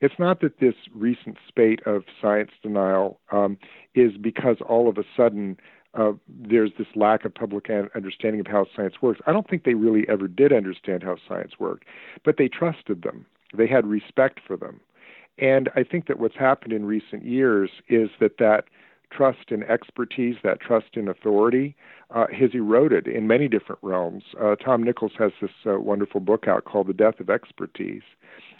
It's 0.00 0.18
not 0.18 0.40
that 0.40 0.58
this 0.58 0.74
recent 0.94 1.38
spate 1.46 1.80
of 1.86 2.04
science 2.20 2.50
denial 2.62 3.20
um, 3.30 3.58
is 3.94 4.12
because 4.20 4.56
all 4.68 4.88
of 4.88 4.98
a 4.98 5.04
sudden 5.16 5.56
uh, 5.94 6.12
there's 6.28 6.72
this 6.78 6.88
lack 6.96 7.24
of 7.24 7.34
public 7.34 7.68
understanding 7.94 8.40
of 8.40 8.46
how 8.46 8.66
science 8.74 8.94
works. 9.02 9.20
I 9.26 9.32
don't 9.32 9.48
think 9.48 9.64
they 9.64 9.74
really 9.74 10.08
ever 10.08 10.26
did 10.26 10.52
understand 10.52 11.02
how 11.02 11.16
science 11.28 11.52
worked, 11.58 11.84
but 12.24 12.36
they 12.38 12.48
trusted 12.48 13.02
them. 13.02 13.26
They 13.56 13.66
had 13.66 13.86
respect 13.86 14.40
for 14.44 14.56
them. 14.56 14.80
And 15.38 15.70
I 15.74 15.82
think 15.82 16.06
that 16.08 16.18
what's 16.18 16.36
happened 16.36 16.72
in 16.72 16.86
recent 16.86 17.24
years 17.24 17.70
is 17.88 18.10
that 18.20 18.38
that 18.38 18.64
trust 19.12 19.50
in 19.50 19.62
expertise, 19.64 20.36
that 20.42 20.60
trust 20.60 20.94
in 20.94 21.08
authority, 21.08 21.76
uh, 22.14 22.26
has 22.28 22.50
eroded 22.54 23.06
in 23.06 23.26
many 23.26 23.48
different 23.48 23.78
realms. 23.82 24.24
Uh, 24.40 24.56
Tom 24.56 24.82
Nichols 24.82 25.12
has 25.18 25.32
this 25.40 25.50
uh, 25.66 25.78
wonderful 25.78 26.20
book 26.20 26.48
out 26.48 26.64
called 26.64 26.86
The 26.86 26.94
Death 26.94 27.20
of 27.20 27.30
Expertise. 27.30 28.02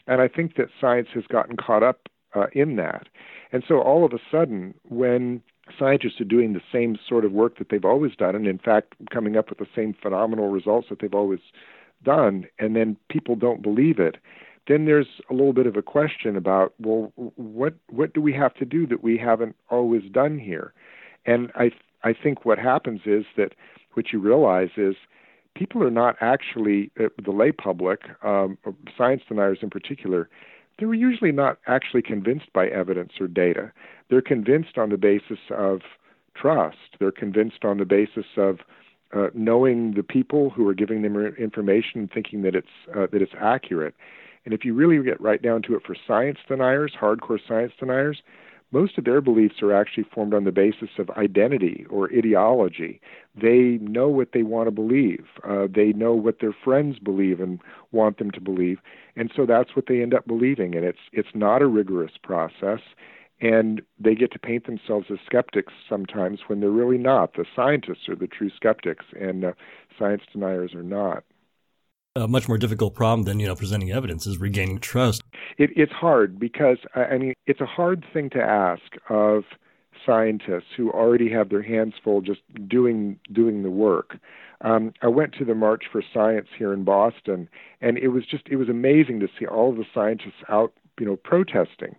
And 0.06 0.20
I 0.20 0.28
think 0.28 0.56
that 0.56 0.68
science 0.80 1.08
has 1.14 1.24
gotten 1.26 1.56
caught 1.56 1.82
up 1.82 2.08
uh, 2.34 2.46
in 2.52 2.76
that. 2.76 3.08
And 3.52 3.62
so 3.66 3.80
all 3.80 4.04
of 4.04 4.12
a 4.12 4.18
sudden, 4.30 4.74
when 4.88 5.42
scientists 5.78 6.20
are 6.20 6.24
doing 6.24 6.52
the 6.52 6.60
same 6.72 6.96
sort 7.08 7.24
of 7.24 7.32
work 7.32 7.58
that 7.58 7.68
they've 7.70 7.84
always 7.84 8.16
done, 8.16 8.34
and 8.34 8.46
in 8.46 8.58
fact, 8.58 8.94
coming 9.10 9.36
up 9.36 9.48
with 9.48 9.58
the 9.58 9.66
same 9.76 9.94
phenomenal 10.00 10.48
results 10.48 10.88
that 10.90 11.00
they've 11.00 11.14
always 11.14 11.40
done, 12.02 12.46
and 12.58 12.74
then 12.74 12.96
people 13.08 13.36
don't 13.36 13.62
believe 13.62 13.98
it, 13.98 14.16
then 14.68 14.84
there's 14.84 15.20
a 15.30 15.34
little 15.34 15.52
bit 15.52 15.66
of 15.66 15.76
a 15.76 15.82
question 15.82 16.36
about, 16.36 16.72
well, 16.78 17.12
what 17.16 17.74
what 17.90 18.14
do 18.14 18.20
we 18.20 18.32
have 18.32 18.54
to 18.54 18.64
do 18.64 18.86
that 18.86 19.02
we 19.02 19.18
haven't 19.18 19.56
always 19.70 20.02
done 20.10 20.38
here? 20.38 20.72
And 21.26 21.50
I 21.54 21.70
I 22.04 22.12
think 22.12 22.44
what 22.44 22.58
happens 22.58 23.00
is 23.04 23.24
that 23.36 23.54
what 23.94 24.12
you 24.12 24.20
realize 24.20 24.70
is 24.76 24.94
people 25.54 25.82
are 25.82 25.90
not 25.90 26.16
actually 26.20 26.90
uh, 26.98 27.08
the 27.22 27.30
lay 27.30 27.52
public, 27.52 28.00
um, 28.22 28.56
science 28.96 29.22
deniers 29.28 29.58
in 29.62 29.70
particular, 29.70 30.28
they're 30.78 30.94
usually 30.94 31.32
not 31.32 31.58
actually 31.66 32.02
convinced 32.02 32.52
by 32.52 32.68
evidence 32.68 33.12
or 33.20 33.28
data. 33.28 33.72
They're 34.08 34.22
convinced 34.22 34.78
on 34.78 34.90
the 34.90 34.96
basis 34.96 35.38
of 35.50 35.80
trust. 36.34 36.96
They're 36.98 37.12
convinced 37.12 37.64
on 37.64 37.78
the 37.78 37.84
basis 37.84 38.26
of 38.36 38.60
uh, 39.14 39.28
knowing 39.34 39.94
the 39.94 40.02
people 40.02 40.50
who 40.50 40.66
are 40.68 40.74
giving 40.74 41.02
them 41.02 41.16
information 41.16 42.08
thinking 42.12 42.42
that 42.42 42.54
it's 42.54 42.68
uh, 42.96 43.06
that 43.12 43.20
it's 43.20 43.34
accurate. 43.38 43.94
And 44.44 44.52
if 44.52 44.64
you 44.64 44.74
really 44.74 45.02
get 45.02 45.20
right 45.20 45.40
down 45.40 45.62
to 45.62 45.76
it 45.76 45.82
for 45.86 45.96
science 46.06 46.38
deniers, 46.48 46.92
hardcore 47.00 47.38
science 47.46 47.72
deniers, 47.78 48.22
most 48.72 48.96
of 48.96 49.04
their 49.04 49.20
beliefs 49.20 49.62
are 49.62 49.74
actually 49.74 50.04
formed 50.04 50.32
on 50.32 50.44
the 50.44 50.50
basis 50.50 50.88
of 50.98 51.10
identity 51.10 51.86
or 51.90 52.10
ideology. 52.10 53.00
They 53.40 53.78
know 53.82 54.08
what 54.08 54.32
they 54.32 54.42
want 54.42 54.66
to 54.66 54.70
believe. 54.70 55.26
Uh, 55.46 55.66
they 55.72 55.92
know 55.92 56.14
what 56.14 56.40
their 56.40 56.54
friends 56.64 56.98
believe 56.98 57.38
and 57.38 57.60
want 57.92 58.18
them 58.18 58.30
to 58.30 58.40
believe, 58.40 58.78
and 59.14 59.30
so 59.36 59.44
that's 59.46 59.76
what 59.76 59.86
they 59.88 60.00
end 60.00 60.14
up 60.14 60.26
believing. 60.26 60.74
And 60.74 60.84
it's 60.84 60.98
it's 61.12 61.34
not 61.34 61.60
a 61.60 61.66
rigorous 61.66 62.12
process, 62.22 62.80
and 63.42 63.82
they 64.00 64.14
get 64.14 64.32
to 64.32 64.38
paint 64.38 64.64
themselves 64.64 65.06
as 65.10 65.18
skeptics 65.24 65.74
sometimes 65.86 66.40
when 66.46 66.60
they're 66.60 66.70
really 66.70 66.98
not. 66.98 67.34
The 67.34 67.44
scientists 67.54 68.08
are 68.08 68.16
the 68.16 68.26
true 68.26 68.50
skeptics, 68.56 69.04
and 69.20 69.44
uh, 69.44 69.52
science 69.98 70.22
deniers 70.32 70.74
are 70.74 70.82
not 70.82 71.24
a 72.14 72.28
much 72.28 72.48
more 72.48 72.58
difficult 72.58 72.94
problem 72.94 73.24
than 73.24 73.40
you 73.40 73.46
know 73.46 73.54
presenting 73.54 73.90
evidence 73.90 74.26
is 74.26 74.38
regaining 74.38 74.78
trust. 74.78 75.22
It, 75.58 75.70
it's 75.76 75.92
hard 75.92 76.38
because 76.38 76.78
I 76.94 77.16
mean 77.18 77.34
it's 77.46 77.60
a 77.60 77.66
hard 77.66 78.04
thing 78.12 78.30
to 78.30 78.42
ask 78.42 78.82
of 79.08 79.44
scientists 80.04 80.74
who 80.76 80.90
already 80.90 81.30
have 81.30 81.48
their 81.48 81.62
hands 81.62 81.94
full 82.02 82.20
just 82.20 82.40
doing 82.68 83.18
doing 83.32 83.62
the 83.62 83.70
work. 83.70 84.16
Um, 84.60 84.92
I 85.02 85.08
went 85.08 85.34
to 85.34 85.44
the 85.44 85.54
March 85.54 85.84
for 85.90 86.02
Science 86.14 86.48
here 86.56 86.72
in 86.72 86.84
Boston, 86.84 87.48
and 87.80 87.98
it 87.98 88.08
was 88.08 88.24
just 88.26 88.44
it 88.50 88.56
was 88.56 88.68
amazing 88.68 89.20
to 89.20 89.28
see 89.38 89.46
all 89.46 89.70
of 89.70 89.76
the 89.76 89.86
scientists 89.94 90.44
out, 90.48 90.72
you 91.00 91.06
know, 91.06 91.16
protesting. 91.16 91.96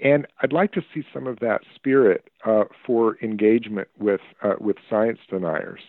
And 0.00 0.26
I'd 0.42 0.52
like 0.52 0.72
to 0.72 0.82
see 0.92 1.04
some 1.14 1.28
of 1.28 1.38
that 1.38 1.60
spirit 1.72 2.28
uh, 2.44 2.64
for 2.84 3.16
engagement 3.22 3.88
with 3.98 4.20
uh, 4.42 4.54
with 4.58 4.76
science 4.90 5.20
deniers. 5.30 5.80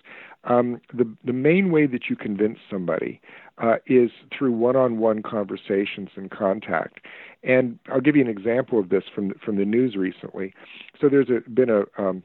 Um, 0.46 0.82
the 0.94 1.10
the 1.24 1.34
main 1.34 1.72
way 1.72 1.86
that 1.88 2.10
you 2.10 2.16
convince 2.16 2.60
somebody 2.70 3.22
uh, 3.60 3.76
is 3.86 4.12
through 4.38 4.52
one-on-one 4.52 5.22
conversations 5.22 6.10
and 6.16 6.30
contact. 6.30 7.00
And 7.44 7.80
I'll 7.90 8.02
give 8.02 8.16
you 8.16 8.22
an 8.24 8.30
example 8.30 8.80
of 8.80 8.90
this 8.90 9.04
from 9.14 9.34
from 9.44 9.56
the 9.58 9.66
news 9.66 9.96
recently. 9.96 10.54
So 11.00 11.10
there's 11.10 11.30
a, 11.30 11.50
been 11.50 11.70
a 11.70 11.84
um, 11.98 12.24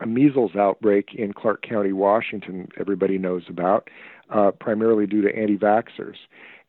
a 0.00 0.06
measles 0.06 0.54
outbreak 0.56 1.14
in 1.14 1.32
Clark 1.32 1.62
County, 1.62 1.92
Washington. 1.92 2.68
Everybody 2.78 3.16
knows 3.16 3.44
about, 3.48 3.88
uh, 4.30 4.50
primarily 4.50 5.06
due 5.06 5.22
to 5.22 5.34
anti-vaxxers. 5.34 6.16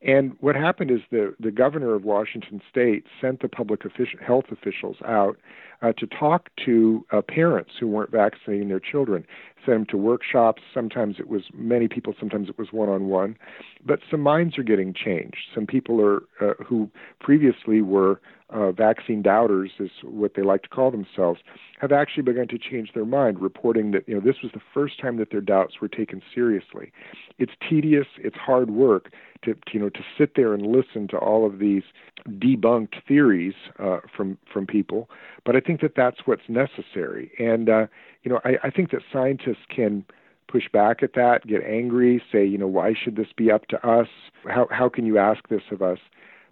And 0.02 0.38
what 0.40 0.56
happened 0.56 0.92
is 0.92 1.00
the, 1.12 1.36
the 1.40 1.52
governor 1.52 1.96
of 1.96 2.06
Washington 2.06 2.62
state 2.70 3.06
sent 3.20 3.42
the 3.42 3.50
public 3.50 3.84
official, 3.84 4.20
health 4.26 4.46
officials 4.52 4.98
out 5.06 5.38
uh, 5.82 5.92
to 5.94 6.08
talk 6.08 6.50
to 6.66 7.06
uh, 7.12 7.22
parents 7.22 7.72
who 7.80 7.88
weren't 7.88 8.12
vaccinating 8.12 8.70
their 8.70 8.80
children. 8.80 9.26
Them 9.68 9.86
to 9.90 9.98
workshops. 9.98 10.62
Sometimes 10.74 11.18
it 11.20 11.28
was 11.28 11.44
many 11.54 11.90
people. 11.90 12.14
Sometimes 12.18 12.48
it 12.48 12.58
was 12.58 12.70
one 12.72 12.88
on 12.88 13.08
one. 13.08 13.38
But 13.86 14.00
some 14.10 14.22
minds 14.22 14.58
are 14.58 14.64
getting 14.64 14.94
changed. 14.94 15.50
Some 15.54 15.68
people 15.68 16.02
are 16.02 16.24
uh, 16.40 16.54
who 16.64 16.90
previously 17.20 17.82
were 17.82 18.22
uh, 18.50 18.72
vaccine 18.72 19.22
doubters, 19.22 19.72
is 19.80 19.90
what 20.04 20.34
they 20.36 20.42
like 20.42 20.64
to 20.64 20.70
call 20.70 20.90
themselves, 20.90 21.42
have 21.80 21.92
actually 21.92 22.24
begun 22.24 22.48
to 22.48 22.58
change 22.58 22.92
their 22.94 23.06
mind, 23.06 23.42
reporting 23.42 23.92
that 23.92 24.08
you 24.08 24.16
know 24.16 24.22
this 24.22 24.38
was 24.42 24.52
the 24.54 24.62
first 24.74 25.00
time 25.02 25.18
that 25.18 25.32
their 25.32 25.42
doubts 25.42 25.82
were 25.82 25.90
taken 25.90 26.22
seriously. 26.34 26.92
It's 27.38 27.52
tedious, 27.70 28.08
it's 28.18 28.38
hard 28.38 28.70
work 28.70 29.12
to 29.44 29.56
you 29.74 29.80
know 29.80 29.90
to 29.90 30.00
sit 30.18 30.36
there 30.36 30.54
and 30.54 30.66
listen 30.66 31.08
to 31.10 31.18
all 31.18 31.46
of 31.46 31.60
these 31.60 31.84
debunked 32.30 32.96
theories 33.06 33.54
uh, 33.80 34.00
from 34.16 34.38
from 34.52 34.66
people, 34.66 35.10
but 35.46 35.56
I 35.56 35.60
think 35.60 35.82
that 35.82 35.94
that's 35.96 36.20
what's 36.26 36.48
necessary, 36.48 37.32
and 37.38 37.70
uh, 37.70 37.88
you 38.28 38.34
know 38.34 38.42
I, 38.44 38.68
I 38.68 38.70
think 38.70 38.92
that 38.92 39.04
scientists 39.10 39.66
can 39.74 40.04
push 40.50 40.66
back 40.72 41.02
at 41.02 41.14
that, 41.14 41.48
get 41.48 41.64
angry, 41.64 42.22
say, 42.30 42.46
you 42.46 42.58
know, 42.58 42.68
why 42.68 42.94
should 42.94 43.16
this 43.16 43.28
be 43.36 43.50
up 43.50 43.68
to 43.68 43.88
us? 43.88 44.10
How 44.46 44.68
how 44.70 44.90
can 44.90 45.06
you 45.06 45.18
ask 45.18 45.48
this 45.48 45.62
of 45.72 45.82
us? 45.82 46.00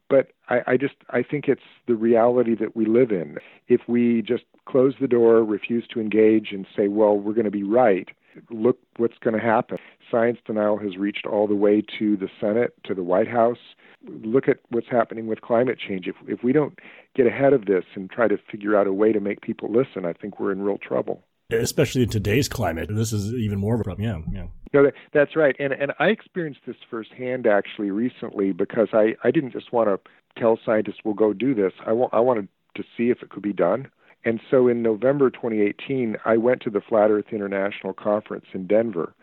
But 0.09 0.31
I, 0.47 0.61
I 0.67 0.77
just 0.77 0.95
I 1.09 1.21
think 1.21 1.49
it's 1.49 1.67
the 1.85 1.95
reality 1.95 2.55
that 2.55 2.77
we 2.77 2.85
live 2.85 3.11
in. 3.11 3.37
If 3.67 3.81
we 3.89 4.21
just 4.21 4.43
close 4.65 4.93
the 5.01 5.07
door, 5.07 5.43
refuse 5.43 5.85
to 5.93 5.99
engage, 5.99 6.53
and 6.53 6.65
say, 6.77 6.87
well, 6.87 7.17
we're 7.17 7.33
going 7.33 7.43
to 7.43 7.51
be 7.51 7.63
right, 7.63 8.07
look 8.49 8.77
what's 8.95 9.17
going 9.17 9.37
to 9.37 9.45
happen. 9.45 9.79
Science 10.09 10.37
denial 10.45 10.77
has 10.77 10.95
reached 10.95 11.25
all 11.25 11.45
the 11.45 11.55
way 11.55 11.83
to 11.99 12.15
the 12.15 12.29
Senate, 12.39 12.73
to 12.85 12.93
the 12.93 13.03
White 13.03 13.27
House. 13.27 13.75
Look 14.07 14.47
at 14.47 14.59
what's 14.69 14.87
happening 14.89 15.27
with 15.27 15.41
climate 15.41 15.77
change. 15.77 16.07
If 16.07 16.15
if 16.25 16.41
we 16.41 16.53
don't 16.53 16.79
get 17.15 17.27
ahead 17.27 17.51
of 17.51 17.65
this 17.65 17.83
and 17.95 18.09
try 18.09 18.29
to 18.29 18.37
figure 18.49 18.77
out 18.77 18.87
a 18.87 18.93
way 18.93 19.11
to 19.11 19.19
make 19.19 19.41
people 19.41 19.69
listen, 19.69 20.05
I 20.05 20.13
think 20.13 20.39
we're 20.39 20.53
in 20.53 20.61
real 20.61 20.77
trouble 20.77 21.23
especially 21.51 22.03
in 22.03 22.09
today's 22.09 22.49
climate. 22.49 22.89
This 22.91 23.13
is 23.13 23.33
even 23.33 23.59
more 23.59 23.75
of 23.75 23.81
a 23.81 23.83
problem. 23.83 24.05
Yeah, 24.07 24.21
yeah. 24.31 24.47
No, 24.73 24.83
that, 24.83 24.93
that's 25.13 25.35
right. 25.35 25.55
And 25.59 25.73
and 25.73 25.93
I 25.99 26.07
experienced 26.07 26.61
this 26.65 26.75
firsthand 26.89 27.47
actually 27.47 27.91
recently 27.91 28.51
because 28.51 28.89
I 28.93 29.15
I 29.23 29.31
didn't 29.31 29.51
just 29.51 29.71
want 29.71 29.89
to 29.89 29.99
tell 30.39 30.59
scientists 30.65 30.99
we'll 31.03 31.13
go 31.13 31.33
do 31.33 31.53
this. 31.53 31.73
I 31.85 31.93
wa- 31.93 32.09
I 32.11 32.19
wanted 32.19 32.47
to 32.75 32.83
see 32.97 33.09
if 33.09 33.21
it 33.21 33.29
could 33.29 33.43
be 33.43 33.53
done. 33.53 33.87
And 34.25 34.39
so 34.49 34.67
in 34.67 34.81
November 34.81 35.29
2018, 35.29 36.17
I 36.25 36.35
went 36.37 36.61
to 36.63 36.71
the 36.71 36.81
Flat 36.81 37.11
Earth 37.11 37.31
International 37.31 37.93
Conference 37.93 38.45
in 38.53 38.65
Denver 38.65 39.13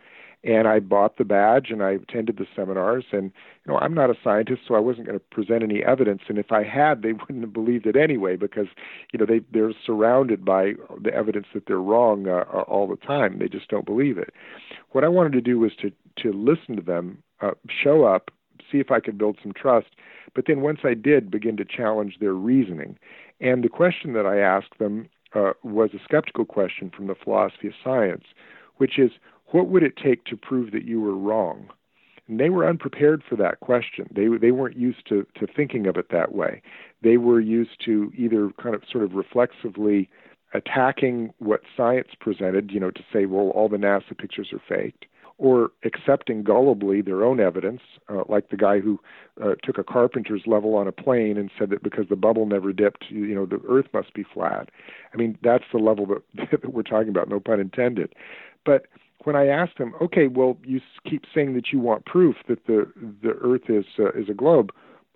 and 0.45 0.67
I 0.67 0.81
bought 0.81 1.19
the 1.19 1.25
badge 1.25 1.71
and 1.71 1.83
I 1.83 1.93
attended 1.93 2.37
the 2.37 2.47
seminars. 2.57 3.05
And 3.13 3.33
you 3.65 3.73
know, 3.73 3.79
I'm 3.79 3.95
not 3.95 4.11
a 4.11 4.15
scientist, 4.23 4.63
so 4.67 4.75
I 4.75 4.81
wasn't 4.81 5.07
going 5.07 5.19
to 5.19 5.25
present 5.25 5.63
any 5.63 5.85
evidence. 5.85 6.23
And 6.29 6.39
if 6.39 6.51
I 6.51 6.65
had, 6.65 7.03
they 7.03 7.13
wouldn't 7.13 7.43
have 7.43 7.53
believed 7.53 7.87
it 7.87 7.97
anyway, 7.97 8.37
because 8.37 8.67
you 9.13 9.19
know 9.19 9.27
they 9.27 9.41
they're 9.53 9.73
surrounded 9.85 10.45
by 10.45 10.73
the 11.01 11.15
evidence 11.15 11.47
that 11.55 11.67
they're 11.67 11.81
wrong 11.81 12.27
uh, 12.29 12.43
all 12.67 12.89
the 12.89 12.97
time. 12.97 13.39
They 13.39 13.49
just 13.49 13.69
don't 13.69 13.87
believe 13.87 14.19
it. 14.19 14.31
What 14.91 15.05
I 15.05 15.09
wanted 15.09 15.33
to 15.33 15.41
do 15.41 15.59
was 15.59 15.73
to 15.81 15.93
to 16.23 16.33
listen 16.33 16.77
to 16.77 16.83
them, 16.83 17.23
uh, 17.41 17.53
show 17.69 18.05
up, 18.05 18.31
see 18.71 18.79
if 18.79 18.91
I 18.91 19.01
could 19.01 19.19
build 19.19 19.39
some 19.43 19.53
trust. 19.53 19.89
But 20.35 20.45
then 20.47 20.61
once 20.61 20.81
I 20.85 20.95
did, 20.95 21.31
begin 21.31 21.57
to 21.59 21.65
challenge 21.65 22.17
their 22.21 22.33
reasoning. 22.33 22.99
And 23.41 23.63
the 23.63 23.69
question 23.69 24.13
that 24.15 24.27
I 24.27 24.39
asked 24.39 24.79
them 24.79 25.09
uh, 25.35 25.53
was 25.63 25.91
a 25.95 26.03
skeptical 26.05 26.45
question 26.45 26.91
from 26.95 27.07
the 27.07 27.15
philosophy 27.15 27.69
of 27.69 27.75
science, 27.83 28.25
which 28.77 28.99
is 28.99 29.13
what 29.53 29.69
would 29.69 29.83
it 29.83 29.97
take 29.97 30.25
to 30.25 30.37
prove 30.37 30.73
that 30.73 30.85
you 30.85 31.01
were 31.01 31.17
wrong? 31.17 31.69
And 32.29 32.39
they 32.41 32.51
were 32.51 32.69
unprepared 32.69 33.23
for 33.29 33.37
that 33.37 33.61
question. 33.61 34.09
They 34.15 34.29
they 34.41 34.53
weren't 34.53 34.77
used 34.77 35.07
to 35.09 35.27
to 35.39 35.47
thinking 35.47 35.87
of 35.87 35.97
it 35.97 36.11
that 36.11 36.33
way. 36.35 36.63
They 37.03 37.17
were 37.17 37.41
used 37.41 37.85
to 37.85 38.13
either 38.17 38.51
kind 38.63 38.75
of 38.75 38.83
sort 38.91 39.05
of 39.05 39.15
reflexively 39.15 40.09
attacking 40.55 41.33
what 41.39 41.63
science 41.77 42.09
presented, 42.21 42.71
you 42.71 42.81
know, 42.81 42.91
to 42.91 43.03
say, 43.13 43.27
well, 43.27 43.49
all 43.51 43.69
the 43.69 43.77
NASA 43.77 44.17
pictures 44.17 44.53
are 44.53 44.61
faked, 44.69 45.07
or 45.39 45.71
accepting 45.85 46.45
gullibly 46.45 47.05
their 47.05 47.25
own 47.25 47.41
evidence, 47.41 47.81
uh, 48.09 48.23
like 48.29 48.51
the 48.51 48.57
guy 48.57 48.79
who 48.79 49.01
uh, 49.43 49.55
took 49.63 49.79
a 49.79 49.85
carpenter's 49.85 50.43
level 50.47 50.75
on 50.75 50.87
a 50.87 50.93
plane 50.93 51.37
and 51.39 51.51
said 51.59 51.71
that 51.71 51.83
because 51.83 52.07
the 52.09 52.17
bubble 52.17 52.47
never 52.47 52.73
dipped, 52.73 53.07
you, 53.09 53.35
know, 53.35 53.47
the 53.47 53.61
Earth 53.69 53.87
must 53.93 54.13
be 54.15 54.25
flat. 54.35 54.69
I 55.13 55.17
mean, 55.17 55.39
that's 55.43 55.65
the 55.73 55.79
level 55.79 56.07
that, 56.07 56.51
that 56.51 56.73
we're 56.73 56.83
talking 56.83 57.09
about, 57.09 57.29
no 57.29 57.41
pun 57.41 57.61
intended. 57.61 58.15
But 58.65 58.87
when 59.25 59.37
I 59.37 59.47
asked 59.47 59.79
them, 59.79 59.95
okay, 60.01 60.27
well, 60.27 60.57
you 60.65 60.81
keep 61.09 61.25
saying 61.35 61.55
that 61.55 61.73
you 61.73 61.79
want 61.79 62.07
proof 62.07 62.37
that 62.49 62.67
the 62.67 62.91
the 63.23 63.31
Earth 63.43 63.69
is 63.69 63.85
uh, 63.99 64.11
is 64.11 64.29
a 64.29 64.35
globe. 64.35 64.73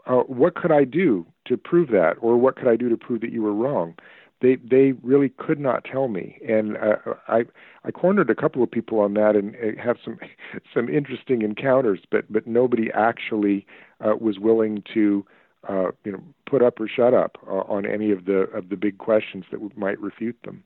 Uh, 0.06 0.20
what 0.22 0.54
could 0.54 0.70
I 0.70 0.84
do 0.84 1.26
to 1.46 1.56
prove 1.56 1.90
that, 1.90 2.14
or 2.20 2.36
what 2.36 2.56
could 2.56 2.68
I 2.68 2.76
do 2.76 2.88
to 2.88 2.96
prove 2.96 3.20
that 3.22 3.32
you 3.32 3.42
were 3.42 3.54
wrong? 3.54 3.94
They 4.40 4.56
they 4.56 4.92
really 5.02 5.30
could 5.30 5.58
not 5.58 5.84
tell 5.84 6.08
me, 6.08 6.38
and 6.46 6.76
uh, 6.76 6.96
I 7.28 7.44
I 7.84 7.90
cornered 7.90 8.30
a 8.30 8.34
couple 8.34 8.62
of 8.62 8.70
people 8.70 9.00
on 9.00 9.14
that 9.14 9.34
and 9.34 9.56
uh, 9.56 9.82
have 9.82 9.96
some 10.04 10.18
some 10.74 10.88
interesting 10.88 11.42
encounters, 11.42 12.00
but 12.10 12.30
but 12.30 12.46
nobody 12.46 12.90
actually 12.92 13.66
uh, 14.04 14.14
was 14.20 14.38
willing 14.38 14.82
to 14.94 15.24
uh, 15.68 15.90
you 16.04 16.12
know 16.12 16.22
put 16.48 16.62
up 16.62 16.78
or 16.80 16.88
shut 16.88 17.14
up 17.14 17.38
uh, 17.46 17.62
on 17.68 17.86
any 17.86 18.10
of 18.10 18.26
the 18.26 18.42
of 18.54 18.68
the 18.68 18.76
big 18.76 18.98
questions 18.98 19.44
that 19.50 19.76
might 19.76 20.00
refute 20.00 20.36
them. 20.44 20.62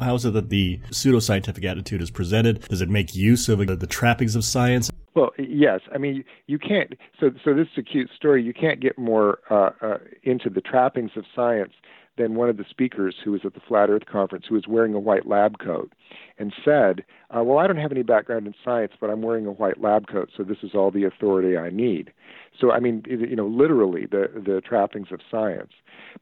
How 0.00 0.14
is 0.14 0.24
it 0.24 0.32
that 0.34 0.48
the 0.48 0.78
pseudoscientific 0.90 1.64
attitude 1.64 2.00
is 2.00 2.12
presented? 2.12 2.60
Does 2.68 2.80
it 2.80 2.88
make 2.88 3.16
use 3.16 3.48
of 3.48 3.66
the, 3.66 3.74
the 3.74 3.86
trappings 3.88 4.36
of 4.36 4.44
science? 4.44 4.92
Well, 5.16 5.32
yes. 5.36 5.80
I 5.92 5.98
mean, 5.98 6.22
you 6.46 6.56
can't. 6.56 6.94
So, 7.18 7.30
so 7.44 7.52
this 7.52 7.66
is 7.72 7.78
a 7.78 7.82
cute 7.82 8.08
story. 8.14 8.44
You 8.44 8.54
can't 8.54 8.78
get 8.78 8.96
more 8.96 9.40
uh, 9.50 9.70
uh, 9.82 9.98
into 10.22 10.50
the 10.50 10.60
trappings 10.60 11.10
of 11.16 11.24
science 11.34 11.72
than 12.16 12.36
one 12.36 12.48
of 12.48 12.58
the 12.58 12.64
speakers 12.70 13.16
who 13.24 13.32
was 13.32 13.40
at 13.44 13.54
the 13.54 13.60
Flat 13.66 13.90
Earth 13.90 14.06
conference, 14.06 14.44
who 14.48 14.54
was 14.54 14.68
wearing 14.68 14.94
a 14.94 15.00
white 15.00 15.26
lab 15.26 15.58
coat, 15.58 15.92
and 16.38 16.52
said, 16.64 17.04
uh, 17.36 17.42
"Well, 17.42 17.58
I 17.58 17.66
don't 17.66 17.76
have 17.76 17.90
any 17.90 18.02
background 18.04 18.46
in 18.46 18.54
science, 18.64 18.92
but 19.00 19.10
I'm 19.10 19.22
wearing 19.22 19.46
a 19.46 19.52
white 19.52 19.80
lab 19.80 20.06
coat, 20.06 20.30
so 20.36 20.44
this 20.44 20.58
is 20.62 20.76
all 20.76 20.92
the 20.92 21.04
authority 21.04 21.56
I 21.56 21.70
need." 21.70 22.12
So, 22.60 22.70
I 22.70 22.78
mean, 22.78 23.02
you 23.08 23.36
know, 23.36 23.46
literally 23.46 24.06
the 24.06 24.28
the 24.34 24.60
trappings 24.60 25.08
of 25.10 25.20
science. 25.28 25.72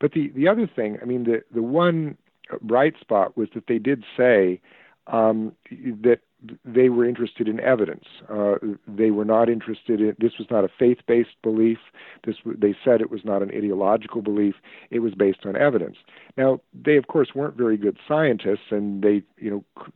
But 0.01 0.13
the 0.13 0.29
the 0.35 0.49
other 0.49 0.67
thing, 0.67 0.99
I 1.03 1.05
mean, 1.05 1.25
the 1.25 1.43
the 1.55 1.63
one 1.63 2.17
bright 2.61 2.95
spot 3.01 3.37
was 3.37 3.49
that 3.55 3.67
they 3.67 3.79
did 3.79 4.05
say 4.17 4.61
um, 5.07 5.53
that 5.71 6.21
they 6.65 6.89
were 6.89 7.05
interested 7.05 7.49
in 7.49 7.61
evidence. 7.61 8.05
Uh, 8.29 8.57
they 8.87 9.11
were 9.11 9.25
not 9.25 9.49
interested 9.49 10.01
in 10.01 10.15
this 10.19 10.39
was 10.39 10.49
not 10.51 10.65
a 10.65 10.69
faith-based 10.69 11.37
belief. 11.43 11.79
This 12.25 12.37
they 12.45 12.75
said 12.85 13.01
it 13.01 13.11
was 13.11 13.25
not 13.25 13.43
an 13.43 13.51
ideological 13.51 14.23
belief. 14.23 14.55
It 14.91 15.01
was 15.01 15.15
based 15.15 15.47
on 15.47 15.57
evidence. 15.57 15.97
Now 16.37 16.61
they 16.75 16.97
of 16.97 17.07
course 17.09 17.35
weren't 17.35 17.57
very 17.57 17.77
good 17.77 17.99
scientists, 18.07 18.71
and 18.71 19.03
they 19.03 19.23
you 19.39 19.51
know 19.51 19.93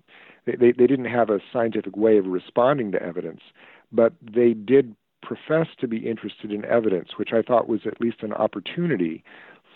they 0.46 0.72
they 0.72 0.86
didn't 0.86 1.06
have 1.06 1.30
a 1.30 1.40
scientific 1.52 1.96
way 1.96 2.16
of 2.18 2.26
responding 2.26 2.92
to 2.92 3.02
evidence, 3.02 3.40
but 3.92 4.14
they 4.22 4.54
did 4.54 4.96
profess 5.22 5.68
to 5.78 5.86
be 5.86 5.98
interested 5.98 6.50
in 6.50 6.64
evidence, 6.64 7.10
which 7.16 7.32
I 7.32 7.42
thought 7.42 7.68
was 7.68 7.82
at 7.84 8.00
least 8.00 8.22
an 8.22 8.32
opportunity 8.32 9.22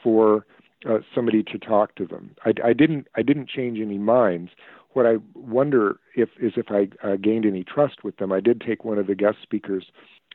for 0.02 0.47
uh, 0.88 0.99
somebody 1.14 1.43
to 1.43 1.59
talk 1.59 1.95
to 1.97 2.07
them. 2.07 2.35
I, 2.45 2.53
I 2.64 2.73
didn't 2.73 3.09
I 3.17 3.23
didn't 3.23 3.49
change 3.49 3.79
any 3.81 3.99
minds. 3.99 4.53
What 4.93 5.07
I 5.07 5.17
wonder 5.35 5.99
if 6.14 6.29
is 6.41 6.53
if 6.57 6.67
I 6.71 6.88
uh, 7.07 7.17
gained 7.17 7.47
any 7.47 7.64
trust 7.64 8.05
with 8.05 8.17
them. 8.19 8.33
I 8.33 8.41
did 8.41 8.61
take 8.61 8.85
one 8.85 8.99
of 8.99 9.07
the 9.07 9.14
guest 9.14 9.38
speakers 9.43 9.87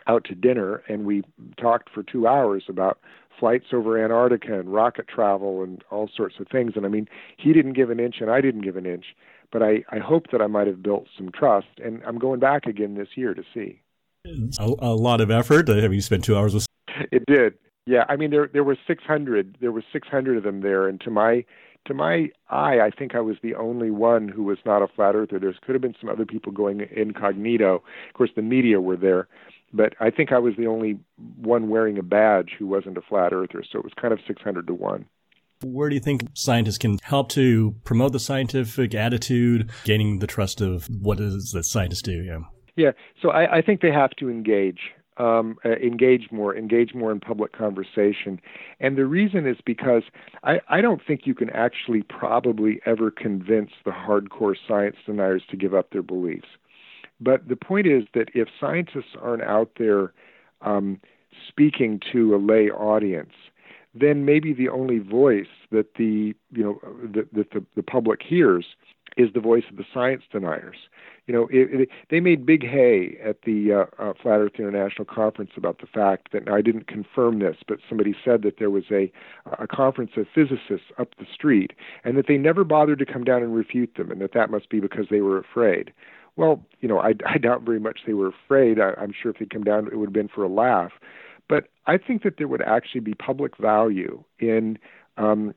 out 0.08 0.24
to 0.26 0.36
dinner, 0.36 0.84
and 0.90 1.06
we 1.06 1.24
talked 1.58 1.90
for 1.94 2.04
two 2.04 2.28
hours 2.28 2.64
about 2.68 3.00
flights 3.40 3.68
over 3.72 4.04
Antarctica 4.04 4.60
and 4.60 4.74
rocket 4.74 5.08
travel 5.08 5.64
and 5.64 5.84
all 5.92 6.10
sorts 6.14 6.36
of 6.40 6.48
things. 6.52 6.74
And 6.76 6.86
I 6.86 6.90
mean, 6.90 7.08
he 7.38 7.54
didn't 7.54 7.74
give 7.74 7.90
an 7.90 8.00
inch, 8.00 8.16
and 8.20 8.30
I 8.30 8.42
didn't 8.42 8.62
give 8.62 8.76
an 8.76 8.86
inch. 8.86 9.06
But 9.52 9.64
I, 9.64 9.84
I 9.90 9.98
hope 9.98 10.28
that 10.32 10.42
I 10.42 10.48
might 10.48 10.68
have 10.68 10.84
built 10.84 11.08
some 11.18 11.32
trust, 11.32 11.68
and 11.84 12.04
I'm 12.06 12.20
going 12.20 12.40
back 12.40 12.66
again 12.66 12.96
this 12.96 13.10
year 13.16 13.34
to 13.34 13.44
see. 13.54 13.82
A, 14.60 14.74
a 14.80 14.94
lot 14.94 15.22
of 15.22 15.32
effort. 15.32 15.70
Have 15.70 15.94
you 15.94 16.02
spent 16.02 16.24
two 16.24 16.36
hours 16.36 16.54
with? 16.54 16.66
It 17.12 17.26
did. 17.26 17.54
Yeah, 17.90 18.06
I 18.08 18.18
mean 18.18 18.30
there 18.30 18.48
there 18.54 18.64
were 18.64 18.78
600 18.86 19.58
there 19.62 19.72
were 19.72 19.84
600 19.92 20.38
of 20.38 20.44
them 20.44 20.62
there, 20.62 20.88
and 20.88 21.02
to 21.02 21.10
my 21.10 21.44
to 21.88 21.96
my 21.96 22.30
eye, 22.48 22.80
I 22.82 22.92
think 22.92 23.16
I 23.16 23.20
was 23.20 23.38
the 23.42 23.56
only 23.56 23.90
one 23.90 24.28
who 24.28 24.44
was 24.44 24.60
not 24.64 24.84
a 24.84 24.88
flat 24.88 25.16
earther. 25.16 25.40
There 25.40 25.52
could 25.66 25.74
have 25.74 25.82
been 25.82 25.96
some 26.00 26.08
other 26.08 26.26
people 26.26 26.52
going 26.52 26.88
incognito. 26.96 27.78
Of 27.78 28.14
course, 28.14 28.30
the 28.36 28.44
media 28.44 28.80
were 28.80 28.96
there, 28.96 29.28
but 29.74 29.96
I 30.00 30.12
think 30.12 30.32
I 30.32 30.38
was 30.38 30.54
the 30.56 30.68
only 30.68 31.00
one 31.42 31.70
wearing 31.70 31.98
a 31.98 32.04
badge 32.04 32.52
who 32.60 32.68
wasn't 32.68 32.96
a 32.96 33.02
flat 33.02 33.34
earther. 33.34 33.64
So 33.72 33.80
it 33.80 33.84
was 33.84 33.94
kind 34.00 34.14
of 34.14 34.20
600 34.28 34.68
to 34.68 34.74
1. 34.76 35.06
Where 35.64 35.90
do 35.90 35.96
you 35.96 36.02
think 36.02 36.28
scientists 36.36 36.78
can 36.78 37.00
help 37.02 37.30
to 37.30 37.76
promote 37.86 38.12
the 38.12 38.20
scientific 38.20 38.94
attitude, 38.94 39.72
gaining 39.84 40.20
the 40.20 40.28
trust 40.28 40.62
of 40.62 40.86
what 41.02 41.20
it 41.20 41.26
is 41.26 41.54
that 41.56 41.66
scientists 41.66 42.04
do? 42.04 42.22
Yeah. 42.22 42.42
Yeah. 42.76 42.92
So 43.20 43.32
I, 43.32 43.58
I 43.58 43.62
think 43.64 43.82
they 43.82 43.92
have 43.92 44.12
to 44.20 44.30
engage. 44.30 44.92
Um, 45.20 45.58
uh, 45.66 45.72
engage 45.72 46.32
more, 46.32 46.56
engage 46.56 46.94
more 46.94 47.12
in 47.12 47.20
public 47.20 47.52
conversation. 47.52 48.40
And 48.80 48.98
the 48.98 49.06
reason 49.06 49.46
is 49.46 49.58
because 49.66 50.04
I, 50.46 50.62
I 50.70 50.80
don't 50.80 51.02
think 51.06 51.28
you 51.28 51.36
can 51.36 51.50
actually 51.50 52.04
probably 52.04 52.80
ever 52.86 53.12
convince 53.12 53.72
the 53.84 53.92
hardcore 53.92 54.56
science 54.66 54.96
deniers 55.06 55.44
to 55.50 55.58
give 55.58 55.74
up 55.74 55.90
their 55.92 56.04
beliefs. 56.04 56.48
But 57.20 57.50
the 57.50 57.58
point 57.58 57.86
is 57.86 58.06
that 58.14 58.30
if 58.34 58.48
scientists 58.60 59.16
aren't 59.22 59.44
out 59.44 59.72
there 59.78 60.14
um, 60.62 61.02
speaking 61.48 62.00
to 62.14 62.34
a 62.36 62.38
lay 62.38 62.70
audience, 62.70 63.34
then 63.94 64.26
maybe 64.26 64.54
the 64.54 64.70
only 64.70 65.00
voice 65.00 65.48
that 65.72 65.96
the 65.96 66.36
you 66.52 66.64
know 66.64 66.80
that, 67.14 67.34
that 67.34 67.52
the, 67.52 67.66
the 67.76 67.84
public 67.84 68.22
hears 68.24 68.66
is 69.20 69.34
the 69.34 69.40
voice 69.40 69.66
of 69.70 69.78
the 69.78 69.86
science 69.94 70.24
deniers. 70.32 70.78
You 71.28 71.34
know, 71.34 71.48
it, 71.52 71.82
it, 71.82 71.90
they 72.10 72.20
made 72.20 72.46
big 72.46 72.64
hay 72.64 73.18
at 73.24 73.44
the 73.44 73.72
uh, 74.00 74.04
uh, 74.04 74.14
Flat 74.20 74.40
Earth 74.40 74.54
International 74.58 75.06
Conference 75.06 75.52
about 75.56 75.80
the 75.80 75.86
fact 75.86 76.32
that 76.32 76.50
I 76.50 76.62
didn't 76.62 76.88
confirm 76.88 77.38
this, 77.38 77.58
but 77.68 77.80
somebody 77.88 78.16
said 78.26 78.42
that 78.42 78.58
there 78.58 78.72
was 78.72 78.86
a 78.90 79.12
a 79.60 79.68
conference 79.68 80.12
of 80.18 80.26
physicists 80.34 80.92
up 80.98 81.10
the 81.20 81.28
street, 81.32 81.74
and 82.04 82.18
that 82.18 82.26
they 82.28 82.38
never 82.38 82.64
bothered 82.64 83.00
to 83.00 83.06
come 83.06 83.24
down 83.24 83.44
and 83.44 83.54
refute 83.54 83.94
them, 83.96 84.10
and 84.10 84.22
that 84.22 84.34
that 84.34 84.50
must 84.50 84.70
be 84.70 84.80
because 84.80 85.06
they 85.12 85.22
were 85.22 85.38
afraid. 85.38 85.94
Well, 86.36 86.64
you 86.80 86.88
know, 86.88 87.00
I, 87.00 87.14
I 87.26 87.38
doubt 87.38 87.64
very 87.64 87.80
much 87.80 88.00
they 88.08 88.14
were 88.14 88.30
afraid. 88.30 88.80
I, 88.80 88.94
I'm 88.98 89.14
sure 89.14 89.32
if 89.32 89.40
they'd 89.40 89.54
come 89.54 89.66
down, 89.66 89.88
it 89.88 89.98
would 89.98 90.08
have 90.08 90.14
been 90.14 90.30
for 90.30 90.44
a 90.44 90.50
laugh. 90.50 90.94
But 91.50 91.68
I 91.86 91.98
think 91.98 92.24
that 92.24 92.38
there 92.38 92.48
would 92.48 92.62
actually 92.62 93.02
be 93.02 93.14
public 93.14 93.58
value 93.58 94.24
in 94.40 94.78
um, 95.20 95.54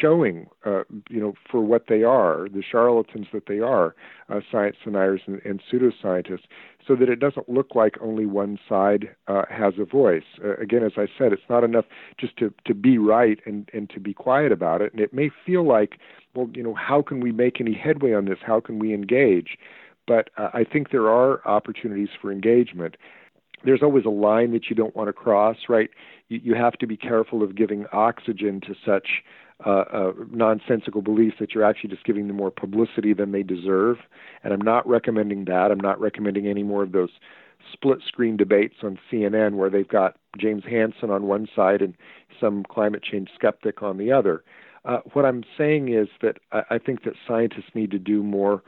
showing, 0.00 0.48
uh, 0.66 0.82
you 1.08 1.20
know, 1.20 1.34
for 1.50 1.60
what 1.60 1.84
they 1.88 2.02
are, 2.02 2.48
the 2.52 2.62
charlatans 2.62 3.28
that 3.32 3.46
they 3.46 3.60
are, 3.60 3.94
uh, 4.28 4.40
science 4.50 4.76
deniers 4.84 5.22
and, 5.26 5.40
and 5.44 5.62
pseudoscientists, 5.72 6.44
so 6.86 6.96
that 6.96 7.08
it 7.08 7.20
doesn't 7.20 7.48
look 7.48 7.74
like 7.74 7.94
only 8.00 8.26
one 8.26 8.58
side 8.68 9.08
uh, 9.28 9.42
has 9.48 9.74
a 9.78 9.84
voice. 9.84 10.24
Uh, 10.44 10.56
again, 10.56 10.82
as 10.82 10.92
I 10.96 11.06
said, 11.16 11.32
it's 11.32 11.48
not 11.48 11.62
enough 11.62 11.84
just 12.18 12.36
to, 12.38 12.52
to 12.64 12.74
be 12.74 12.98
right 12.98 13.38
and, 13.46 13.70
and 13.72 13.88
to 13.90 14.00
be 14.00 14.12
quiet 14.12 14.50
about 14.50 14.82
it. 14.82 14.92
And 14.92 15.00
it 15.00 15.14
may 15.14 15.30
feel 15.44 15.66
like, 15.66 15.98
well, 16.34 16.50
you 16.52 16.62
know, 16.62 16.74
how 16.74 17.00
can 17.00 17.20
we 17.20 17.30
make 17.30 17.60
any 17.60 17.74
headway 17.74 18.12
on 18.12 18.24
this? 18.24 18.38
How 18.44 18.60
can 18.60 18.80
we 18.80 18.92
engage? 18.92 19.56
But 20.06 20.30
uh, 20.36 20.50
I 20.52 20.64
think 20.64 20.90
there 20.90 21.08
are 21.08 21.46
opportunities 21.46 22.10
for 22.20 22.32
engagement 22.32 22.96
there's 23.66 23.82
always 23.82 24.04
a 24.04 24.10
line 24.10 24.52
that 24.52 24.70
you 24.70 24.76
don't 24.76 24.94
want 24.94 25.08
to 25.08 25.12
cross, 25.12 25.56
right? 25.68 25.90
You, 26.28 26.40
you 26.42 26.54
have 26.54 26.74
to 26.74 26.86
be 26.86 26.96
careful 26.96 27.42
of 27.42 27.56
giving 27.56 27.84
oxygen 27.92 28.60
to 28.62 28.74
such 28.84 29.22
uh, 29.64 29.84
uh, 29.92 30.12
nonsensical 30.30 31.02
beliefs 31.02 31.36
that 31.40 31.52
you're 31.52 31.64
actually 31.64 31.90
just 31.90 32.04
giving 32.04 32.28
them 32.28 32.36
more 32.36 32.50
publicity 32.50 33.12
than 33.12 33.32
they 33.32 33.42
deserve. 33.42 33.98
And 34.44 34.52
I'm 34.52 34.60
not 34.60 34.86
recommending 34.88 35.46
that. 35.46 35.70
I'm 35.70 35.80
not 35.80 36.00
recommending 36.00 36.46
any 36.46 36.62
more 36.62 36.84
of 36.84 36.92
those 36.92 37.10
split 37.72 37.98
screen 38.06 38.36
debates 38.36 38.76
on 38.82 38.98
CNN 39.10 39.54
where 39.54 39.68
they've 39.68 39.88
got 39.88 40.16
James 40.38 40.62
Hansen 40.64 41.10
on 41.10 41.24
one 41.24 41.48
side 41.54 41.82
and 41.82 41.94
some 42.40 42.64
climate 42.64 43.02
change 43.02 43.30
skeptic 43.34 43.82
on 43.82 43.98
the 43.98 44.12
other. 44.12 44.44
Uh, 44.84 44.98
what 45.12 45.24
I'm 45.24 45.42
saying 45.58 45.92
is 45.92 46.06
that 46.22 46.36
I, 46.52 46.62
I 46.70 46.78
think 46.78 47.02
that 47.02 47.14
scientists 47.26 47.74
need 47.74 47.90
to 47.90 47.98
do 47.98 48.22
more 48.22 48.62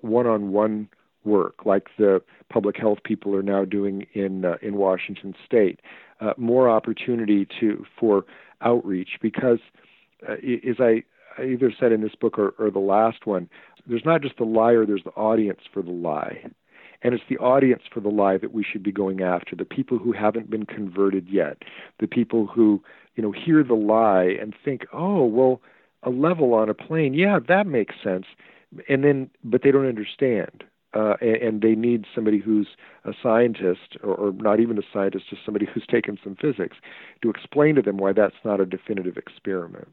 one 0.00 0.26
on 0.26 0.50
one 0.50 0.88
work, 1.24 1.64
like 1.64 1.88
the 1.98 2.22
public 2.50 2.76
health 2.76 2.98
people 3.04 3.34
are 3.34 3.42
now 3.42 3.64
doing 3.64 4.06
in 4.14 4.44
uh, 4.44 4.56
in 4.62 4.76
Washington 4.76 5.34
State. 5.44 5.80
Uh, 6.20 6.32
more 6.36 6.68
opportunity 6.70 7.46
to 7.60 7.84
for 7.98 8.24
outreach 8.60 9.18
because, 9.20 9.58
uh, 10.28 10.34
as 10.68 10.76
I, 10.78 11.02
I 11.38 11.46
either 11.46 11.72
said 11.78 11.92
in 11.92 12.02
this 12.02 12.14
book 12.14 12.38
or, 12.38 12.54
or 12.58 12.70
the 12.70 12.78
last 12.78 13.26
one, 13.26 13.48
there's 13.86 14.04
not 14.04 14.22
just 14.22 14.38
the 14.38 14.44
liar, 14.44 14.86
there's 14.86 15.04
the 15.04 15.10
audience 15.10 15.60
for 15.72 15.82
the 15.82 15.90
lie. 15.90 16.44
And 17.02 17.12
it's 17.12 17.24
the 17.28 17.36
audience 17.36 17.82
for 17.92 18.00
the 18.00 18.08
lie 18.08 18.38
that 18.38 18.54
we 18.54 18.64
should 18.64 18.82
be 18.82 18.92
going 18.92 19.20
after, 19.20 19.54
the 19.54 19.66
people 19.66 19.98
who 19.98 20.12
haven't 20.12 20.48
been 20.48 20.64
converted 20.64 21.28
yet, 21.28 21.58
the 22.00 22.06
people 22.06 22.46
who, 22.46 22.82
you 23.14 23.22
know, 23.22 23.32
hear 23.32 23.62
the 23.62 23.74
lie 23.74 24.36
and 24.40 24.54
think, 24.64 24.86
oh, 24.92 25.24
well, 25.26 25.60
a 26.02 26.10
level 26.10 26.54
on 26.54 26.70
a 26.70 26.74
plane, 26.74 27.12
yeah, 27.12 27.38
that 27.46 27.66
makes 27.66 27.96
sense. 28.02 28.24
And 28.88 29.04
then, 29.04 29.30
but 29.42 29.62
they 29.62 29.70
don't 29.70 29.86
understand 29.86 30.64
uh, 30.94 31.14
and, 31.20 31.36
and, 31.36 31.62
they 31.62 31.74
need 31.74 32.06
somebody 32.14 32.38
who's 32.38 32.68
a 33.04 33.12
scientist, 33.22 33.96
or, 34.02 34.14
or, 34.14 34.32
not 34.32 34.60
even 34.60 34.78
a 34.78 34.82
scientist, 34.92 35.24
just 35.30 35.44
somebody 35.44 35.66
who's 35.74 35.86
taken 35.86 36.18
some 36.22 36.36
physics, 36.36 36.76
to 37.22 37.30
explain 37.30 37.74
to 37.74 37.82
them 37.82 37.96
why 37.96 38.12
that's 38.12 38.36
not 38.44 38.60
a 38.60 38.66
definitive 38.66 39.16
experiment. 39.16 39.88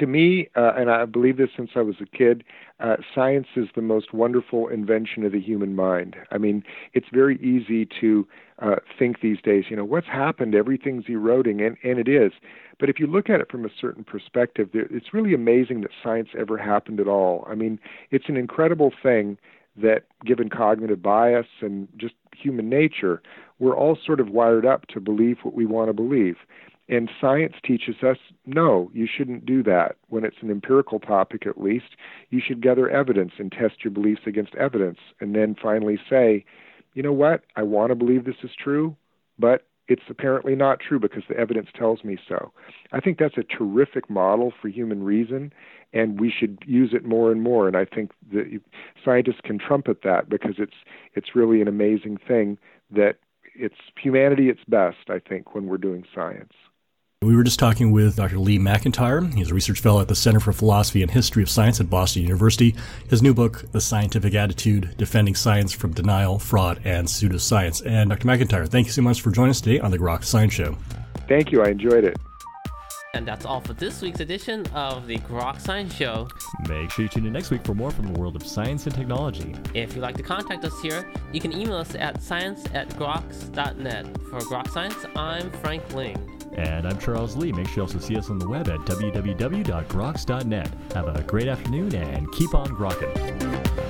To 0.00 0.06
me, 0.06 0.48
uh, 0.56 0.72
and 0.76 0.90
I 0.90 1.04
believe 1.04 1.36
this 1.36 1.50
since 1.56 1.70
I 1.76 1.82
was 1.82 1.96
a 2.00 2.06
kid, 2.06 2.42
uh, 2.80 2.96
science 3.14 3.46
is 3.54 3.68
the 3.76 3.82
most 3.82 4.12
wonderful 4.12 4.66
invention 4.66 5.22
of 5.24 5.30
the 5.30 5.40
human 5.40 5.76
mind. 5.76 6.16
I 6.32 6.38
mean, 6.38 6.64
it's 6.92 7.06
very 7.12 7.36
easy 7.36 7.86
to 8.00 8.26
uh, 8.58 8.76
think 8.98 9.20
these 9.20 9.40
days, 9.40 9.66
you 9.70 9.76
know, 9.76 9.84
what's 9.84 10.08
happened? 10.08 10.56
Everything's 10.56 11.04
eroding, 11.08 11.60
and, 11.60 11.76
and 11.84 12.00
it 12.00 12.08
is. 12.08 12.32
But 12.80 12.90
if 12.90 12.98
you 12.98 13.06
look 13.06 13.30
at 13.30 13.40
it 13.40 13.50
from 13.50 13.64
a 13.64 13.70
certain 13.80 14.02
perspective, 14.02 14.70
it's 14.72 15.14
really 15.14 15.34
amazing 15.34 15.82
that 15.82 15.90
science 16.02 16.30
ever 16.36 16.58
happened 16.58 16.98
at 16.98 17.06
all. 17.06 17.46
I 17.48 17.54
mean, 17.54 17.78
it's 18.10 18.28
an 18.28 18.36
incredible 18.36 18.92
thing 19.02 19.38
that 19.76 20.04
given 20.24 20.48
cognitive 20.48 21.02
bias 21.02 21.46
and 21.60 21.88
just 21.96 22.14
human 22.34 22.68
nature, 22.68 23.22
we're 23.58 23.76
all 23.76 23.98
sort 24.04 24.20
of 24.20 24.30
wired 24.30 24.66
up 24.66 24.86
to 24.88 25.00
believe 25.00 25.38
what 25.42 25.54
we 25.54 25.66
want 25.66 25.88
to 25.88 25.92
believe. 25.92 26.36
And 26.88 27.10
science 27.20 27.54
teaches 27.64 27.96
us 28.02 28.18
no, 28.44 28.90
you 28.94 29.08
shouldn't 29.08 29.44
do 29.44 29.62
that. 29.64 29.96
When 30.08 30.24
it's 30.24 30.36
an 30.40 30.50
empirical 30.50 31.00
topic, 31.00 31.46
at 31.46 31.60
least, 31.60 31.96
you 32.30 32.40
should 32.46 32.62
gather 32.62 32.88
evidence 32.88 33.32
and 33.38 33.50
test 33.50 33.82
your 33.82 33.90
beliefs 33.90 34.22
against 34.26 34.54
evidence, 34.54 34.98
and 35.20 35.34
then 35.34 35.56
finally 35.60 35.98
say, 36.08 36.44
you 36.94 37.02
know 37.02 37.12
what, 37.12 37.42
I 37.56 37.62
want 37.62 37.90
to 37.90 37.96
believe 37.96 38.24
this 38.24 38.36
is 38.44 38.50
true, 38.62 38.96
but 39.38 39.66
it's 39.88 40.02
apparently 40.08 40.54
not 40.54 40.80
true 40.80 40.98
because 40.98 41.22
the 41.28 41.36
evidence 41.36 41.68
tells 41.74 42.02
me 42.02 42.18
so. 42.28 42.52
I 42.92 43.00
think 43.00 43.18
that's 43.18 43.36
a 43.36 43.42
terrific 43.42 44.10
model 44.10 44.52
for 44.60 44.68
human 44.68 45.02
reason, 45.02 45.52
and 45.92 46.18
we 46.20 46.32
should 46.36 46.58
use 46.66 46.90
it 46.92 47.04
more 47.04 47.30
and 47.30 47.42
more. 47.42 47.68
And 47.68 47.76
I 47.76 47.84
think 47.84 48.10
the 48.30 48.60
scientists 49.04 49.40
can 49.44 49.58
trumpet 49.58 49.98
that 50.02 50.28
because 50.28 50.56
it's 50.58 50.76
it's 51.14 51.34
really 51.34 51.60
an 51.60 51.68
amazing 51.68 52.18
thing 52.26 52.58
that 52.90 53.16
it's 53.54 53.76
humanity 54.00 54.48
at 54.48 54.56
its 54.56 54.64
best. 54.68 55.08
I 55.08 55.18
think 55.18 55.54
when 55.54 55.66
we're 55.66 55.78
doing 55.78 56.04
science. 56.14 56.52
We 57.22 57.34
were 57.34 57.44
just 57.44 57.58
talking 57.58 57.92
with 57.92 58.16
Dr. 58.16 58.38
Lee 58.38 58.58
McIntyre. 58.58 59.32
He's 59.34 59.50
a 59.50 59.54
research 59.54 59.80
fellow 59.80 60.02
at 60.02 60.08
the 60.08 60.14
Center 60.14 60.38
for 60.38 60.52
Philosophy 60.52 61.00
and 61.00 61.10
History 61.10 61.42
of 61.42 61.48
Science 61.48 61.80
at 61.80 61.88
Boston 61.88 62.20
University. 62.20 62.76
His 63.08 63.22
new 63.22 63.32
book, 63.32 63.64
The 63.72 63.80
Scientific 63.80 64.34
Attitude 64.34 64.94
Defending 64.98 65.34
Science 65.34 65.72
from 65.72 65.94
Denial, 65.94 66.38
Fraud, 66.38 66.78
and 66.84 67.08
Pseudoscience. 67.08 67.84
And 67.86 68.10
Dr. 68.10 68.28
McIntyre, 68.28 68.68
thank 68.68 68.86
you 68.86 68.92
so 68.92 69.00
much 69.00 69.22
for 69.22 69.30
joining 69.30 69.52
us 69.52 69.62
today 69.62 69.80
on 69.80 69.90
the 69.90 69.98
Groks 69.98 70.26
Science 70.26 70.52
Show. 70.52 70.76
Thank 71.26 71.52
you. 71.52 71.62
I 71.62 71.68
enjoyed 71.70 72.04
it. 72.04 72.18
And 73.14 73.26
that's 73.26 73.46
all 73.46 73.62
for 73.62 73.72
this 73.72 74.02
week's 74.02 74.20
edition 74.20 74.66
of 74.74 75.06
the 75.06 75.16
Groks 75.20 75.62
Science 75.62 75.94
Show. 75.94 76.28
Make 76.68 76.90
sure 76.90 77.04
you 77.04 77.08
tune 77.08 77.24
in 77.24 77.32
next 77.32 77.50
week 77.50 77.64
for 77.64 77.74
more 77.74 77.90
from 77.90 78.12
the 78.12 78.20
world 78.20 78.36
of 78.36 78.46
science 78.46 78.84
and 78.84 78.94
technology. 78.94 79.54
If 79.72 79.94
you'd 79.94 80.02
like 80.02 80.18
to 80.18 80.22
contact 80.22 80.66
us 80.66 80.78
here, 80.82 81.10
you 81.32 81.40
can 81.40 81.54
email 81.54 81.76
us 81.76 81.94
at 81.94 82.22
science 82.22 82.66
at 82.74 82.90
groks.net. 82.90 84.04
For 84.28 84.40
Groks 84.40 84.70
Science, 84.70 85.06
I'm 85.16 85.50
Frank 85.62 85.94
Ling. 85.94 86.35
And 86.56 86.86
I'm 86.86 86.98
Charles 86.98 87.36
Lee. 87.36 87.52
Make 87.52 87.68
sure 87.68 87.76
you 87.76 87.82
also 87.82 87.98
see 87.98 88.16
us 88.16 88.30
on 88.30 88.38
the 88.38 88.48
web 88.48 88.68
at 88.68 88.80
www.groks.net. 88.80 90.70
Have 90.94 91.08
a 91.08 91.22
great 91.22 91.48
afternoon 91.48 91.94
and 91.94 92.32
keep 92.32 92.54
on 92.54 92.68
grokking. 92.68 93.85